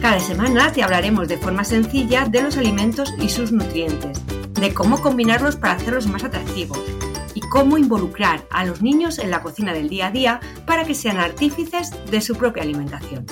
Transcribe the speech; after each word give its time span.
Cada 0.00 0.18
semana 0.18 0.72
te 0.72 0.82
hablaremos 0.82 1.28
de 1.28 1.36
forma 1.36 1.62
sencilla 1.62 2.24
de 2.24 2.40
los 2.40 2.56
alimentos 2.56 3.12
y 3.20 3.28
sus 3.28 3.52
nutrientes, 3.52 4.22
de 4.54 4.72
cómo 4.72 5.02
combinarlos 5.02 5.56
para 5.56 5.74
hacerlos 5.74 6.06
más 6.06 6.24
atractivos 6.24 6.80
y 7.34 7.40
cómo 7.40 7.76
involucrar 7.76 8.46
a 8.50 8.64
los 8.64 8.80
niños 8.80 9.18
en 9.18 9.30
la 9.30 9.42
cocina 9.42 9.74
del 9.74 9.90
día 9.90 10.06
a 10.06 10.10
día 10.10 10.40
para 10.64 10.84
que 10.84 10.94
sean 10.94 11.18
artífices 11.18 11.90
de 12.10 12.22
su 12.22 12.34
propia 12.34 12.62
alimentación. 12.62 13.26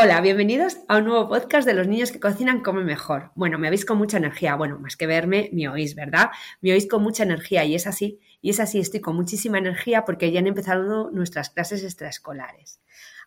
Hola, 0.00 0.20
bienvenidos 0.20 0.78
a 0.86 0.98
un 0.98 1.06
nuevo 1.06 1.28
podcast 1.28 1.66
de 1.66 1.74
los 1.74 1.88
niños 1.88 2.12
que 2.12 2.20
cocinan 2.20 2.60
comen 2.60 2.84
mejor. 2.84 3.32
Bueno, 3.34 3.58
me 3.58 3.68
veis 3.68 3.84
con 3.84 3.98
mucha 3.98 4.18
energía. 4.18 4.54
Bueno, 4.54 4.78
más 4.78 4.96
que 4.96 5.08
verme, 5.08 5.50
me 5.52 5.68
oís, 5.68 5.96
¿verdad? 5.96 6.30
Me 6.60 6.72
oís 6.72 6.86
con 6.86 7.02
mucha 7.02 7.24
energía 7.24 7.64
y 7.64 7.74
es 7.74 7.88
así. 7.88 8.20
Y 8.40 8.50
es 8.50 8.60
así, 8.60 8.78
estoy 8.78 9.00
con 9.00 9.16
muchísima 9.16 9.58
energía 9.58 10.04
porque 10.04 10.30
ya 10.30 10.38
han 10.38 10.46
empezado 10.46 11.10
nuestras 11.10 11.50
clases 11.50 11.82
extraescolares. 11.82 12.80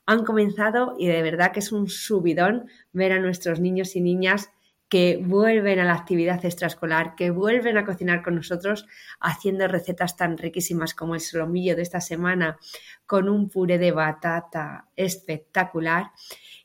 Han 0.05 0.23
comenzado 0.23 0.95
y 0.97 1.07
de 1.07 1.21
verdad 1.21 1.51
que 1.51 1.59
es 1.59 1.73
un 1.73 1.89
subidón 1.89 2.69
ver 2.93 3.11
a 3.11 3.19
nuestros 3.19 3.59
niños 3.59 3.97
y 3.97 3.99
niñas 3.99 4.49
que 4.87 5.21
vuelven 5.21 5.79
a 5.79 5.85
la 5.85 5.93
actividad 5.93 6.43
extraescolar, 6.45 7.15
que 7.15 7.31
vuelven 7.31 7.77
a 7.77 7.85
cocinar 7.85 8.23
con 8.23 8.35
nosotros 8.35 8.87
haciendo 9.19 9.67
recetas 9.67 10.15
tan 10.15 10.37
riquísimas 10.37 10.93
como 10.93 11.15
el 11.15 11.21
solomillo 11.21 11.75
de 11.75 11.81
esta 11.81 11.99
semana 11.99 12.59
con 13.05 13.27
un 13.27 13.49
puré 13.49 13.77
de 13.77 13.91
batata 13.91 14.89
espectacular 14.95 16.11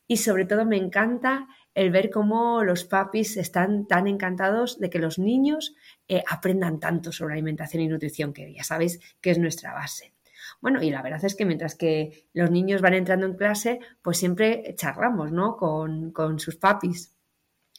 y 0.07 0.19
sobre 0.19 0.45
todo 0.45 0.65
me 0.65 0.77
encanta 0.77 1.49
el 1.75 1.91
ver 1.91 2.11
cómo 2.11 2.63
los 2.65 2.85
papis 2.85 3.37
están 3.37 3.87
tan 3.87 4.07
encantados 4.07 4.79
de 4.79 4.89
que 4.89 4.99
los 4.99 5.19
niños 5.19 5.75
eh, 6.09 6.23
aprendan 6.29 6.81
tanto 6.81 7.13
sobre 7.13 7.35
alimentación 7.35 7.83
y 7.83 7.89
nutrición, 7.89 8.33
que 8.33 8.55
ya 8.55 8.65
sabéis 8.65 9.01
que 9.21 9.31
es 9.31 9.39
nuestra 9.39 9.73
base. 9.73 10.15
Bueno, 10.61 10.83
y 10.83 10.91
la 10.91 11.03
verdad 11.03 11.25
es 11.25 11.35
que 11.35 11.45
mientras 11.45 11.75
que 11.75 12.29
los 12.33 12.51
niños 12.51 12.81
van 12.81 12.95
entrando 12.95 13.27
en 13.27 13.35
clase, 13.35 13.81
pues 14.01 14.17
siempre 14.17 14.75
charlamos, 14.77 15.33
¿no? 15.33 15.57
Con, 15.57 16.13
con 16.13 16.39
sus 16.39 16.57
papis 16.57 17.16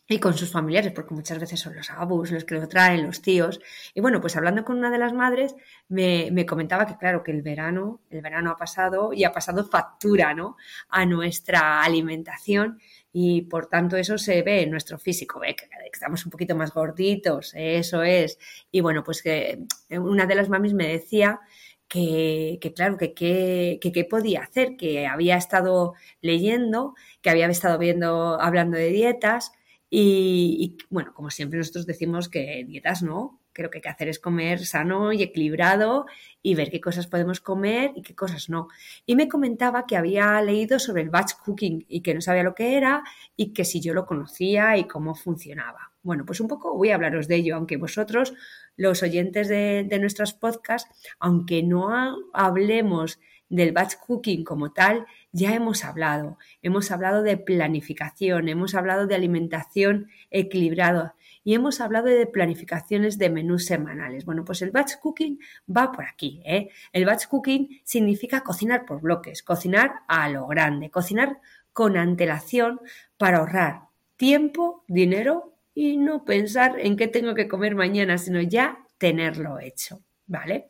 y 0.08 0.19
con 0.19 0.38
sus 0.38 0.52
familiares, 0.52 0.94
porque 0.94 1.13
muchas 1.13 1.39
veces 1.39 1.59
son 1.59 1.75
los 1.75 1.89
abus 1.89 2.31
los 2.31 2.45
que 2.45 2.55
lo 2.55 2.67
traen, 2.67 3.05
los 3.05 3.22
tíos. 3.22 3.59
Y 3.94 4.00
bueno, 4.02 4.22
pues 4.22 4.38
hablando 4.38 4.64
con 4.64 4.77
una 4.77 4.89
de 4.89 4.97
las 4.97 5.14
madres, 5.14 5.55
me, 5.89 6.30
me, 6.31 6.45
comentaba 6.45 6.86
que 6.86 6.97
claro, 6.97 7.23
que 7.23 7.31
el 7.31 7.41
verano, 7.41 8.02
el 8.09 8.22
verano 8.22 8.52
ha 8.52 8.58
pasado 8.58 9.11
y 9.11 9.25
ha 9.25 9.33
pasado 9.33 9.66
factura, 9.66 10.33
¿no? 10.33 10.55
A 10.89 11.05
nuestra 11.05 11.83
alimentación 11.83 12.80
y 13.11 13.41
por 13.44 13.67
tanto 13.67 13.97
eso 13.97 14.17
se 14.17 14.41
ve 14.44 14.61
en 14.61 14.72
nuestro 14.72 14.97
físico, 14.97 15.39
ve 15.39 15.55
que 15.55 15.67
estamos 15.91 16.23
un 16.25 16.31
poquito 16.31 16.55
más 16.55 16.73
gorditos, 16.73 17.53
eso 17.55 18.03
es. 18.03 18.38
Y 18.71 18.81
bueno, 18.81 19.03
pues 19.03 19.21
que 19.21 19.66
una 19.89 20.25
de 20.25 20.36
las 20.36 20.49
mamis 20.49 20.73
me 20.73 20.88
decía 20.88 21.42
que, 21.88 22.59
que, 22.61 22.73
claro, 22.73 22.97
que 22.97 23.14
qué 23.14 24.08
podía 24.09 24.44
hacer, 24.44 24.77
que 24.77 25.08
había 25.08 25.38
estado 25.38 25.95
leyendo, 26.21 26.95
que 27.21 27.30
había 27.30 27.47
estado 27.47 27.77
viendo, 27.77 28.39
hablando 28.39 28.77
de 28.77 28.89
dietas, 28.89 29.52
y, 29.89 30.77
bueno, 30.89 31.13
como 31.13 31.30
siempre 31.30 31.57
nosotros 31.57 31.85
decimos 31.85 32.27
que 32.27 32.66
dietas 32.67 33.03
no, 33.03 33.39
creo 33.53 33.69
que 33.69 33.77
hay 33.77 33.81
que 33.81 33.89
hacer 33.89 34.09
es 34.09 34.19
comer 34.19 34.66
sano 34.66 35.14
y 35.14 35.23
equilibrado 35.23 36.05
y 36.43 36.55
ver 36.55 36.70
qué 36.70 36.80
cosas 36.80 37.08
podemos 37.08 37.39
comer 37.39 37.92
y 37.95 38.02
qué 38.02 38.14
cosas 38.14 38.49
no. 38.49 38.67
Y 39.05 39.15
me 39.15 39.27
comentaba 39.27 39.86
que 39.87 39.97
había 39.97 40.39
leído 40.42 40.77
sobre 40.77 41.02
el 41.02 41.09
batch 41.09 41.33
cooking 41.43 41.86
y 41.87 42.02
que 42.02 42.14
no 42.14 42.21
sabía 42.21 42.43
lo 42.43 42.53
que 42.53 42.77
era 42.77 43.03
y 43.36 43.53
que 43.53 43.65
si 43.65 43.81
yo 43.81 43.93
lo 43.93 44.05
conocía 44.05 44.77
y 44.77 44.87
cómo 44.87 45.15
funcionaba. 45.15 45.92
Bueno, 46.03 46.26
pues 46.26 46.39
un 46.39 46.47
poco 46.47 46.76
voy 46.76 46.92
a 46.92 46.95
hablaros 46.95 47.27
de 47.27 47.36
ello, 47.36 47.55
aunque 47.55 47.77
vosotros, 47.77 48.33
los 48.76 49.02
oyentes 49.03 49.47
de, 49.47 49.86
de 49.89 49.99
nuestros 49.99 50.33
podcasts, 50.33 50.89
aunque 51.20 51.64
no 51.64 51.89
hablemos 52.33 53.20
del 53.49 53.71
batch 53.71 53.95
cooking 54.05 54.43
como 54.43 54.73
tal, 54.73 55.05
ya 55.31 55.53
hemos 55.53 55.85
hablado. 55.85 56.37
Hemos 56.61 56.91
hablado 56.91 57.23
de 57.23 57.37
planificación, 57.37 58.49
hemos 58.49 58.75
hablado 58.75 59.08
de 59.08 59.15
alimentación 59.15 60.09
equilibrada 60.31 61.15
y 61.43 61.53
hemos 61.53 61.80
hablado 61.80 62.08
de 62.08 62.27
planificaciones 62.27 63.17
de 63.17 63.30
menús 63.30 63.65
semanales. 63.65 64.25
Bueno, 64.25 64.43
pues 64.43 64.61
el 64.61 64.71
batch 64.71 64.95
cooking 65.02 65.39
va 65.73 65.91
por 65.91 66.05
aquí. 66.05 66.41
¿eh? 66.45 66.69
El 66.91 67.05
batch 67.05 67.27
cooking 67.27 67.81
significa 67.83 68.41
cocinar 68.41 68.85
por 68.85 69.02
bloques, 69.02 69.43
cocinar 69.43 70.02
a 70.08 70.27
lo 70.29 70.45
grande, 70.47 70.89
cocinar 70.89 71.39
con 71.71 71.95
antelación 71.95 72.81
para 73.17 73.37
ahorrar 73.37 73.83
tiempo, 74.17 74.83
dinero 74.87 75.53
y 75.73 75.97
no 75.97 76.25
pensar 76.25 76.79
en 76.79 76.97
qué 76.97 77.08
tengo 77.08 77.35
que 77.35 77.47
comer 77.47 77.75
mañana, 77.75 78.17
sino 78.17 78.41
ya 78.41 78.79
tenerlo 78.97 79.59
hecho. 79.59 80.02
¿Vale? 80.25 80.67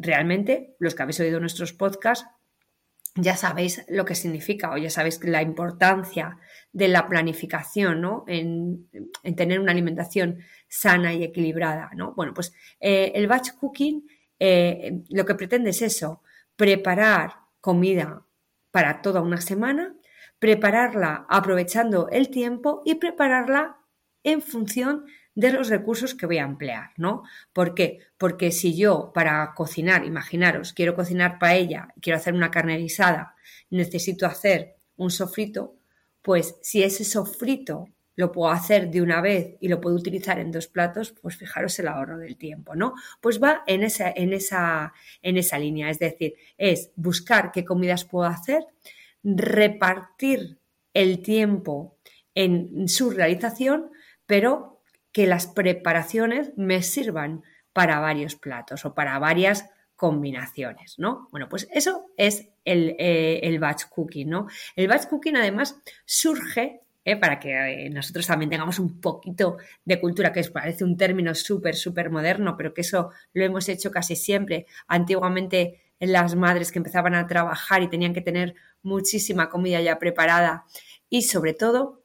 Realmente 0.00 0.74
los 0.78 0.94
que 0.94 1.02
habéis 1.02 1.20
oído 1.20 1.40
nuestros 1.40 1.72
podcasts 1.72 2.26
ya 3.16 3.36
sabéis 3.36 3.84
lo 3.88 4.04
que 4.04 4.14
significa 4.14 4.70
o 4.70 4.76
ya 4.76 4.88
sabéis 4.88 5.22
la 5.24 5.42
importancia 5.42 6.38
de 6.72 6.88
la 6.88 7.08
planificación, 7.08 8.00
¿no? 8.00 8.24
En, 8.28 8.88
tener 9.36 9.58
una 9.58 9.72
alimentación 9.72 10.38
sana 10.68 11.12
y 11.12 11.24
equilibrada, 11.24 11.90
¿no? 11.94 12.14
Bueno, 12.14 12.32
pues 12.34 12.52
eh, 12.78 13.12
el 13.14 13.26
batch 13.26 13.50
cooking 13.58 14.06
eh, 14.38 15.02
lo 15.10 15.26
que 15.26 15.34
pretende 15.34 15.70
es 15.70 15.82
eso, 15.82 16.22
preparar 16.56 17.34
comida 17.60 18.26
para 18.70 19.02
toda 19.02 19.20
una 19.20 19.40
semana, 19.40 19.94
prepararla 20.38 21.26
aprovechando 21.28 22.08
el 22.08 22.30
tiempo 22.30 22.82
y 22.84 22.94
prepararla 22.94 23.78
en 24.22 24.40
función 24.40 25.04
de 25.40 25.52
los 25.52 25.70
recursos 25.70 26.14
que 26.14 26.26
voy 26.26 26.36
a 26.36 26.44
emplear, 26.44 26.90
¿no? 26.98 27.22
¿Por 27.54 27.74
qué? 27.74 28.00
Porque 28.18 28.52
si 28.52 28.76
yo 28.76 29.10
para 29.14 29.54
cocinar, 29.54 30.04
imaginaros, 30.04 30.74
quiero 30.74 30.94
cocinar 30.94 31.38
paella, 31.38 31.88
quiero 32.02 32.18
hacer 32.18 32.34
una 32.34 32.50
carne 32.50 32.76
guisada, 32.76 33.34
necesito 33.70 34.26
hacer 34.26 34.76
un 34.98 35.10
sofrito, 35.10 35.76
pues 36.20 36.56
si 36.60 36.82
ese 36.82 37.04
sofrito 37.04 37.88
lo 38.16 38.32
puedo 38.32 38.50
hacer 38.50 38.90
de 38.90 39.00
una 39.00 39.22
vez 39.22 39.56
y 39.60 39.68
lo 39.68 39.80
puedo 39.80 39.96
utilizar 39.96 40.38
en 40.38 40.52
dos 40.52 40.68
platos, 40.68 41.12
pues 41.22 41.38
fijaros 41.38 41.78
el 41.78 41.88
ahorro 41.88 42.18
del 42.18 42.36
tiempo, 42.36 42.76
¿no? 42.76 42.92
Pues 43.22 43.42
va 43.42 43.62
en 43.66 43.82
esa, 43.82 44.12
en 44.14 44.34
esa, 44.34 44.92
en 45.22 45.38
esa 45.38 45.58
línea, 45.58 45.88
es 45.88 45.98
decir, 45.98 46.34
es 46.58 46.90
buscar 46.96 47.50
qué 47.50 47.64
comidas 47.64 48.04
puedo 48.04 48.26
hacer, 48.28 48.66
repartir 49.24 50.58
el 50.92 51.22
tiempo 51.22 51.96
en 52.34 52.88
su 52.88 53.10
realización, 53.10 53.90
pero 54.26 54.79
que 55.12 55.26
las 55.26 55.46
preparaciones 55.46 56.52
me 56.56 56.82
sirvan 56.82 57.42
para 57.72 58.00
varios 58.00 58.36
platos 58.36 58.84
o 58.84 58.94
para 58.94 59.18
varias 59.18 59.68
combinaciones, 59.96 60.94
¿no? 60.98 61.28
Bueno, 61.30 61.48
pues 61.48 61.68
eso 61.72 62.06
es 62.16 62.48
el, 62.64 62.96
eh, 62.98 63.58
batch 63.60 63.84
cooking, 63.90 64.30
¿no? 64.30 64.46
El 64.74 64.88
batch 64.88 65.06
cooking 65.08 65.36
además 65.36 65.78
surge 66.06 66.80
eh, 67.04 67.16
para 67.16 67.38
que 67.38 67.52
eh, 67.52 67.90
nosotros 67.90 68.26
también 68.26 68.50
tengamos 68.50 68.78
un 68.78 69.00
poquito 69.00 69.56
de 69.84 70.00
cultura, 70.00 70.32
que 70.32 70.42
parece 70.44 70.84
un 70.84 70.96
término 70.96 71.34
súper, 71.34 71.74
súper 71.74 72.10
moderno, 72.10 72.56
pero 72.56 72.72
que 72.74 72.82
eso 72.82 73.10
lo 73.32 73.44
hemos 73.44 73.68
hecho 73.68 73.90
casi 73.90 74.16
siempre. 74.16 74.66
Antiguamente 74.86 75.82
las 75.98 76.34
madres 76.34 76.72
que 76.72 76.78
empezaban 76.78 77.14
a 77.14 77.26
trabajar 77.26 77.82
y 77.82 77.88
tenían 77.88 78.14
que 78.14 78.20
tener 78.22 78.54
muchísima 78.82 79.50
comida 79.50 79.80
ya 79.80 79.98
preparada 79.98 80.64
y 81.08 81.22
sobre 81.22 81.52
todo 81.52 81.99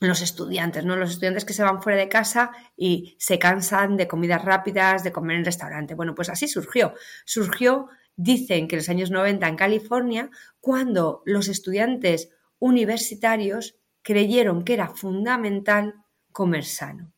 los 0.00 0.22
estudiantes, 0.22 0.84
¿no? 0.84 0.96
Los 0.96 1.10
estudiantes 1.10 1.44
que 1.44 1.52
se 1.52 1.62
van 1.62 1.82
fuera 1.82 1.98
de 1.98 2.08
casa 2.08 2.52
y 2.76 3.16
se 3.18 3.38
cansan 3.38 3.96
de 3.96 4.06
comidas 4.06 4.44
rápidas, 4.44 5.02
de 5.02 5.12
comer 5.12 5.38
en 5.38 5.44
restaurante. 5.44 5.94
Bueno, 5.94 6.14
pues 6.14 6.28
así 6.28 6.46
surgió. 6.46 6.94
Surgió, 7.24 7.88
dicen 8.16 8.68
que 8.68 8.76
en 8.76 8.80
los 8.80 8.88
años 8.88 9.10
90 9.10 9.48
en 9.48 9.56
California, 9.56 10.30
cuando 10.60 11.22
los 11.24 11.48
estudiantes 11.48 12.30
universitarios 12.58 13.76
creyeron 14.02 14.64
que 14.64 14.74
era 14.74 14.88
fundamental 14.88 15.94
comer 16.32 16.64
sano. 16.64 17.12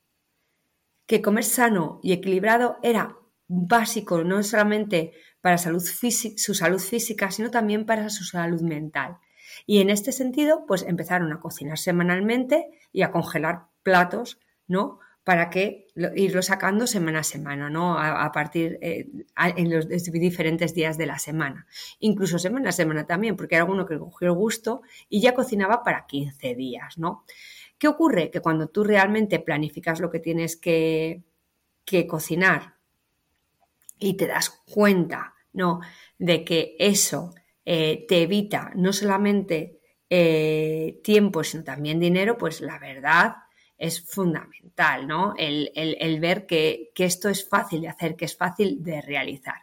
Que 1.06 1.20
comer 1.20 1.44
sano 1.44 2.00
y 2.02 2.12
equilibrado 2.12 2.78
era 2.82 3.16
básico 3.46 4.24
no 4.24 4.42
solamente 4.42 5.12
para 5.40 5.58
su 5.58 6.54
salud 6.54 6.78
física, 6.78 7.30
sino 7.30 7.50
también 7.50 7.84
para 7.84 8.08
su 8.10 8.24
salud 8.24 8.60
mental. 8.62 9.18
Y 9.66 9.80
en 9.80 9.90
este 9.90 10.12
sentido, 10.12 10.64
pues 10.66 10.82
empezaron 10.82 11.32
a 11.32 11.40
cocinar 11.40 11.78
semanalmente 11.78 12.70
y 12.92 13.02
a 13.02 13.10
congelar 13.10 13.66
platos, 13.82 14.38
¿no? 14.66 15.00
para 15.24 15.50
que 15.50 15.86
irlo 16.16 16.42
sacando 16.42 16.86
semana 16.86 17.20
a 17.20 17.24
semana, 17.24 17.68
¿no? 17.68 17.98
A, 17.98 18.32
partir 18.32 18.78
eh, 18.80 19.06
en 19.36 19.70
los 19.70 19.86
diferentes 19.88 20.74
días 20.74 20.96
de 20.96 21.06
la 21.06 21.18
semana. 21.18 21.66
Incluso 21.98 22.38
semana 22.38 22.70
a 22.70 22.72
semana 22.72 23.06
también, 23.06 23.36
porque 23.36 23.54
hay 23.54 23.60
alguno 23.60 23.86
que 23.86 23.98
cogió 23.98 24.34
gusto 24.34 24.82
y 25.08 25.20
ya 25.20 25.34
cocinaba 25.34 25.84
para 25.84 26.06
15 26.06 26.54
días, 26.54 26.98
¿no? 26.98 27.24
¿Qué 27.78 27.86
ocurre? 27.86 28.30
Que 28.30 28.40
cuando 28.40 28.68
tú 28.68 28.82
realmente 28.82 29.38
planificas 29.38 30.00
lo 30.00 30.10
que 30.10 30.20
tienes 30.20 30.56
que, 30.56 31.22
cocinar 32.08 32.74
y 33.98 34.14
te 34.14 34.26
das 34.26 34.50
cuenta, 34.50 35.34
¿no? 35.52 35.80
De 36.18 36.44
que 36.44 36.76
eso 36.78 37.34
eh, 37.64 38.06
te 38.08 38.22
evita 38.22 38.72
no 38.74 38.92
solamente 38.92 39.80
eh, 40.08 41.00
tiempo, 41.04 41.44
sino 41.44 41.62
también 41.62 42.00
dinero, 42.00 42.36
pues 42.36 42.60
la 42.60 42.78
verdad 42.78 43.34
es 43.80 44.02
fundamental, 44.02 45.06
¿no? 45.06 45.34
El, 45.38 46.20
ver 46.20 46.46
que, 46.46 46.92
esto 46.96 47.28
es 47.30 47.48
fácil 47.48 47.80
de 47.80 47.88
hacer, 47.88 48.14
que 48.14 48.26
es 48.26 48.36
fácil 48.36 48.82
de 48.82 49.00
realizar. 49.00 49.54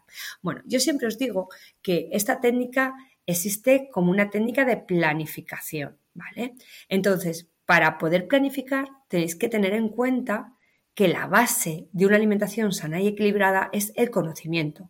Bueno, 0.41 0.61
yo 0.65 0.79
siempre 0.79 1.07
os 1.07 1.19
digo 1.19 1.49
que 1.83 2.09
esta 2.11 2.41
técnica 2.41 2.95
existe 3.27 3.89
como 3.91 4.09
una 4.09 4.29
técnica 4.29 4.65
de 4.65 4.77
planificación, 4.77 6.00
¿vale? 6.15 6.55
Entonces, 6.89 7.47
para 7.65 8.00
poder 8.00 8.27
planificar, 8.27 8.88
tenéis 9.07 9.35
que 9.35 9.50
tener 9.50 9.73
en 9.73 9.89
cuenta 9.89 10.53
que 10.95 11.07
la 11.07 11.27
base 11.27 11.88
de 11.91 12.07
una 12.07 12.15
alimentación 12.15 12.71
sana 12.71 13.00
y 13.00 13.07
equilibrada 13.07 13.69
es 13.71 13.93
el 13.95 14.09
conocimiento. 14.09 14.89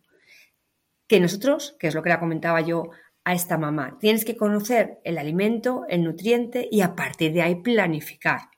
Que 1.08 1.18
nosotros, 1.18 1.74
que 1.80 1.88
es 1.88 1.94
lo 1.94 2.02
que 2.02 2.10
la 2.10 2.20
comentaba 2.20 2.60
yo 2.60 2.90
a 3.24 3.34
esta 3.34 3.58
mamá, 3.58 3.98
tienes 3.98 4.24
que 4.24 4.36
conocer 4.36 5.00
el 5.04 5.18
alimento, 5.18 5.84
el 5.88 6.04
nutriente 6.04 6.68
y 6.70 6.82
a 6.82 6.94
partir 6.94 7.32
de 7.32 7.42
ahí 7.42 7.56
planificar. 7.56 8.50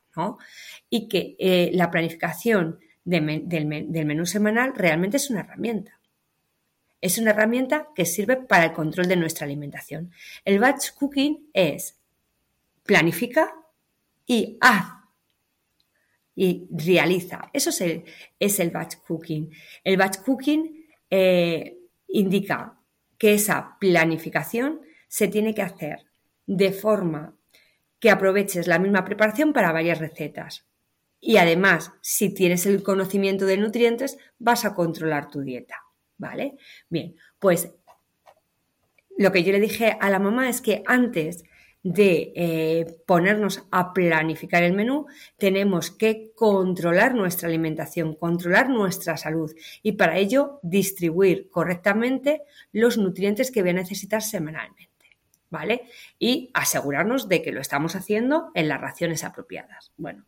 Y 0.91 1.09
que 1.09 1.37
eh, 1.39 1.71
la 1.73 1.91
planificación 1.91 2.79
del, 3.05 4.05
menú 4.07 4.27
semanal 4.27 4.75
realmente 4.75 5.17
es 5.17 5.31
una 5.31 5.41
herramienta. 5.41 5.99
Es 7.01 7.17
una 7.17 7.31
herramienta 7.31 7.89
que 7.95 8.05
sirve 8.05 8.37
para 8.37 8.67
el 8.67 8.73
control 8.73 9.09
de 9.09 9.17
nuestra 9.17 9.47
alimentación. 9.47 10.13
El 10.45 10.59
batch 10.59 10.93
cooking 10.95 11.49
es 11.55 11.99
planifica 12.85 13.55
y 14.27 14.59
haz 14.61 15.01
y 16.37 16.67
realiza. 16.71 17.51
Eso 17.53 17.71
es 17.71 17.81
el, 17.81 18.05
es 18.39 18.61
el 18.61 18.71
batch 18.71 18.97
cooking. 19.07 19.51
El 19.83 19.97
batch 19.97 20.19
cooking 20.19 20.87
eh, 21.11 21.79
indica 22.13 22.79
que 23.19 23.35
esa 23.35 23.77
planificación 23.79 24.81
se 25.09 25.29
tiene 25.29 25.55
que 25.55 25.63
hacer 25.63 26.07
de 26.47 26.73
forma 26.73 27.37
que 27.99 28.11
aproveches 28.11 28.67
la 28.67 28.79
misma 28.79 29.05
preparación 29.05 29.53
para 29.53 29.73
varias 29.73 29.99
recetas. 29.99 30.67
Y 31.21 31.37
además, 31.37 31.93
si 32.01 32.33
tienes 32.33 32.65
el 32.65 32.83
conocimiento 32.83 33.45
de 33.45 33.59
nutrientes, 33.59 34.19
vas 34.39 34.65
a 34.65 34.75
controlar 34.75 35.29
tu 35.29 35.43
dieta. 35.43 35.77
¿Vale? 36.17 36.57
Bien, 36.89 37.15
pues 37.39 37.73
lo 39.17 39.33
que 39.33 39.43
yo 39.43 39.53
le 39.53 39.61
dije 39.61 39.97
a 40.01 40.11
la 40.11 40.19
mamá 40.19 40.49
es 40.49 40.61
que 40.61 40.83
antes 40.87 41.45
de 41.83 42.33
eh, 42.37 42.87
ponernos 43.07 43.65
a 43.71 43.93
planificar 43.93 44.63
el 44.63 44.75
menú, 44.75 45.07
tenemos 45.39 45.91
que 45.91 46.33
controlar 46.35 47.15
nuestra 47.15 47.49
alimentación, 47.49 48.15
controlar 48.15 48.69
nuestra 48.69 49.17
salud 49.17 49.53
y 49.83 49.93
para 49.93 50.19
ello 50.19 50.61
distribuir 50.63 51.49
correctamente 51.49 52.43
los 52.73 52.99
nutrientes 52.99 53.51
que 53.51 53.63
voy 53.63 53.71
a 53.71 53.75
necesitar 53.75 54.23
semanalmente. 54.23 54.91
¿vale? 55.51 55.83
Y 56.19 56.51
asegurarnos 56.55 57.29
de 57.29 57.43
que 57.43 57.53
lo 57.53 57.61
estamos 57.61 57.97
haciendo 57.97 58.53
en 58.55 58.69
las 58.69 58.81
raciones 58.81 59.25
apropiadas. 59.25 59.93
Bueno, 59.97 60.25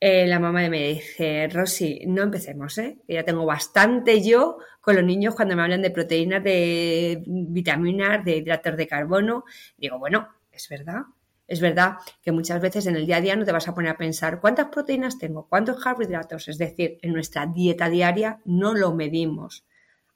eh, 0.00 0.26
la 0.26 0.40
mamá 0.40 0.66
me 0.70 0.88
dice, 0.88 1.46
Rosy, 1.48 2.04
no 2.06 2.22
empecemos, 2.22 2.78
¿eh? 2.78 2.96
Que 3.06 3.14
ya 3.14 3.24
tengo 3.24 3.44
bastante 3.44 4.22
yo 4.22 4.56
con 4.80 4.96
los 4.96 5.04
niños 5.04 5.34
cuando 5.34 5.54
me 5.54 5.62
hablan 5.62 5.82
de 5.82 5.90
proteínas, 5.90 6.42
de 6.42 7.22
vitaminas, 7.26 8.24
de 8.24 8.38
hidratos 8.38 8.78
de 8.78 8.86
carbono. 8.86 9.44
Digo, 9.76 9.98
bueno, 9.98 10.26
es 10.60 10.68
verdad. 10.68 11.02
Es 11.46 11.60
verdad 11.60 11.96
que 12.22 12.30
muchas 12.30 12.60
veces 12.60 12.86
en 12.86 12.94
el 12.94 13.06
día 13.06 13.16
a 13.16 13.20
día 13.20 13.34
no 13.34 13.44
te 13.44 13.50
vas 13.50 13.66
a 13.66 13.74
poner 13.74 13.90
a 13.90 13.98
pensar 13.98 14.40
cuántas 14.40 14.68
proteínas 14.68 15.18
tengo, 15.18 15.48
cuántos 15.48 15.82
carbohidratos. 15.82 16.46
Es 16.46 16.58
decir, 16.58 16.98
en 17.02 17.12
nuestra 17.12 17.46
dieta 17.46 17.88
diaria 17.88 18.40
no 18.44 18.72
lo 18.74 18.94
medimos 18.94 19.66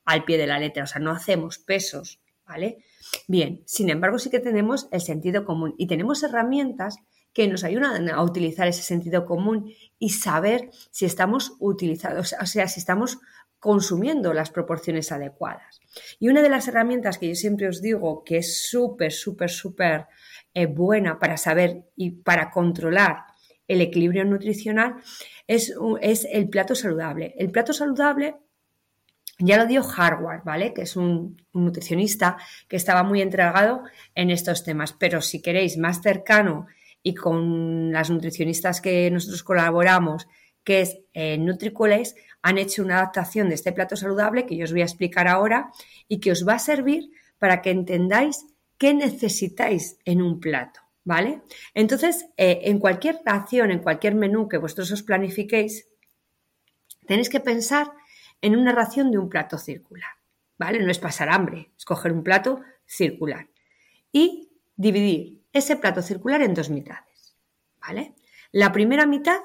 al 0.04 0.24
pie 0.24 0.38
de 0.38 0.46
la 0.46 0.60
letra, 0.60 0.84
o 0.84 0.86
sea, 0.86 1.00
no 1.00 1.10
hacemos 1.10 1.58
pesos, 1.58 2.20
¿vale? 2.46 2.84
Bien, 3.26 3.62
sin 3.66 3.90
embargo, 3.90 4.18
sí 4.18 4.30
que 4.30 4.38
tenemos 4.38 4.86
el 4.92 5.00
sentido 5.00 5.44
común 5.44 5.74
y 5.76 5.86
tenemos 5.86 6.22
herramientas 6.22 6.98
que 7.32 7.48
nos 7.48 7.64
ayudan 7.64 8.08
a 8.08 8.22
utilizar 8.22 8.68
ese 8.68 8.82
sentido 8.82 9.26
común 9.26 9.72
y 9.98 10.10
saber 10.10 10.70
si 10.92 11.04
estamos 11.04 11.56
utilizando, 11.58 12.20
o 12.20 12.46
sea, 12.46 12.68
si 12.68 12.78
estamos 12.78 13.18
consumiendo 13.58 14.34
las 14.34 14.50
proporciones 14.50 15.10
adecuadas. 15.10 15.80
Y 16.20 16.28
una 16.28 16.42
de 16.42 16.50
las 16.50 16.68
herramientas 16.68 17.16
que 17.16 17.28
yo 17.28 17.34
siempre 17.34 17.66
os 17.66 17.80
digo 17.80 18.22
que 18.22 18.36
es 18.36 18.68
súper, 18.68 19.10
súper, 19.10 19.50
súper 19.50 20.06
eh, 20.54 20.66
buena 20.66 21.18
para 21.18 21.36
saber 21.36 21.84
y 21.96 22.10
para 22.10 22.50
controlar 22.50 23.24
el 23.66 23.80
equilibrio 23.80 24.24
nutricional 24.24 24.96
es, 25.46 25.74
es 26.00 26.26
el 26.30 26.48
plato 26.48 26.74
saludable. 26.74 27.34
El 27.38 27.50
plato 27.50 27.72
saludable 27.72 28.36
ya 29.38 29.56
lo 29.56 29.66
dio 29.66 29.82
Harvard, 29.84 30.44
¿vale? 30.44 30.72
Que 30.72 30.82
es 30.82 30.96
un, 30.96 31.42
nutricionista 31.52 32.36
que 32.68 32.76
estaba 32.76 33.02
muy 33.02 33.20
entregado 33.20 33.82
en 34.14 34.30
estos 34.30 34.64
temas. 34.64 34.92
Pero 34.92 35.20
si 35.20 35.42
queréis 35.42 35.76
más 35.76 36.02
cercano 36.02 36.66
y 37.02 37.14
con 37.14 37.92
las 37.92 38.10
nutricionistas 38.10 38.80
que 38.80 39.10
nosotros 39.10 39.42
colaboramos, 39.42 40.28
que 40.62 40.80
es 40.80 40.98
eh, 41.12 41.36
Nutricoles, 41.36 42.14
han 42.42 42.58
hecho 42.58 42.82
una 42.82 42.98
adaptación 42.98 43.48
de 43.48 43.54
este 43.56 43.72
plato 43.72 43.96
saludable 43.96 44.46
que 44.46 44.56
yo 44.56 44.64
os 44.64 44.72
voy 44.72 44.82
a 44.82 44.86
explicar 44.86 45.28
ahora 45.28 45.70
y 46.08 46.20
que 46.20 46.30
os 46.30 46.46
va 46.46 46.54
a 46.54 46.58
servir 46.58 47.10
para 47.38 47.60
que 47.60 47.70
entendáis 47.70 48.46
qué 48.78 48.94
necesitáis 48.94 49.98
en 50.04 50.22
un 50.22 50.40
plato, 50.40 50.80
¿vale? 51.04 51.42
Entonces, 51.74 52.26
eh, 52.36 52.60
en 52.64 52.78
cualquier 52.78 53.20
ración, 53.24 53.70
en 53.70 53.80
cualquier 53.80 54.14
menú 54.14 54.48
que 54.48 54.58
vosotros 54.58 54.90
os 54.92 55.02
planifiquéis, 55.02 55.88
tenéis 57.06 57.28
que 57.28 57.40
pensar 57.40 57.92
en 58.40 58.56
una 58.56 58.72
ración 58.72 59.10
de 59.10 59.18
un 59.18 59.28
plato 59.28 59.58
circular. 59.58 60.10
¿Vale? 60.56 60.80
No 60.80 60.90
es 60.90 61.00
pasar 61.00 61.30
hambre, 61.30 61.72
es 61.76 61.84
coger 61.84 62.12
un 62.12 62.22
plato 62.22 62.60
circular 62.86 63.48
y 64.12 64.50
dividir 64.76 65.42
ese 65.52 65.76
plato 65.76 66.00
circular 66.00 66.42
en 66.42 66.54
dos 66.54 66.70
mitades. 66.70 67.36
¿Vale? 67.80 68.14
La 68.52 68.70
primera 68.70 69.04
mitad, 69.04 69.40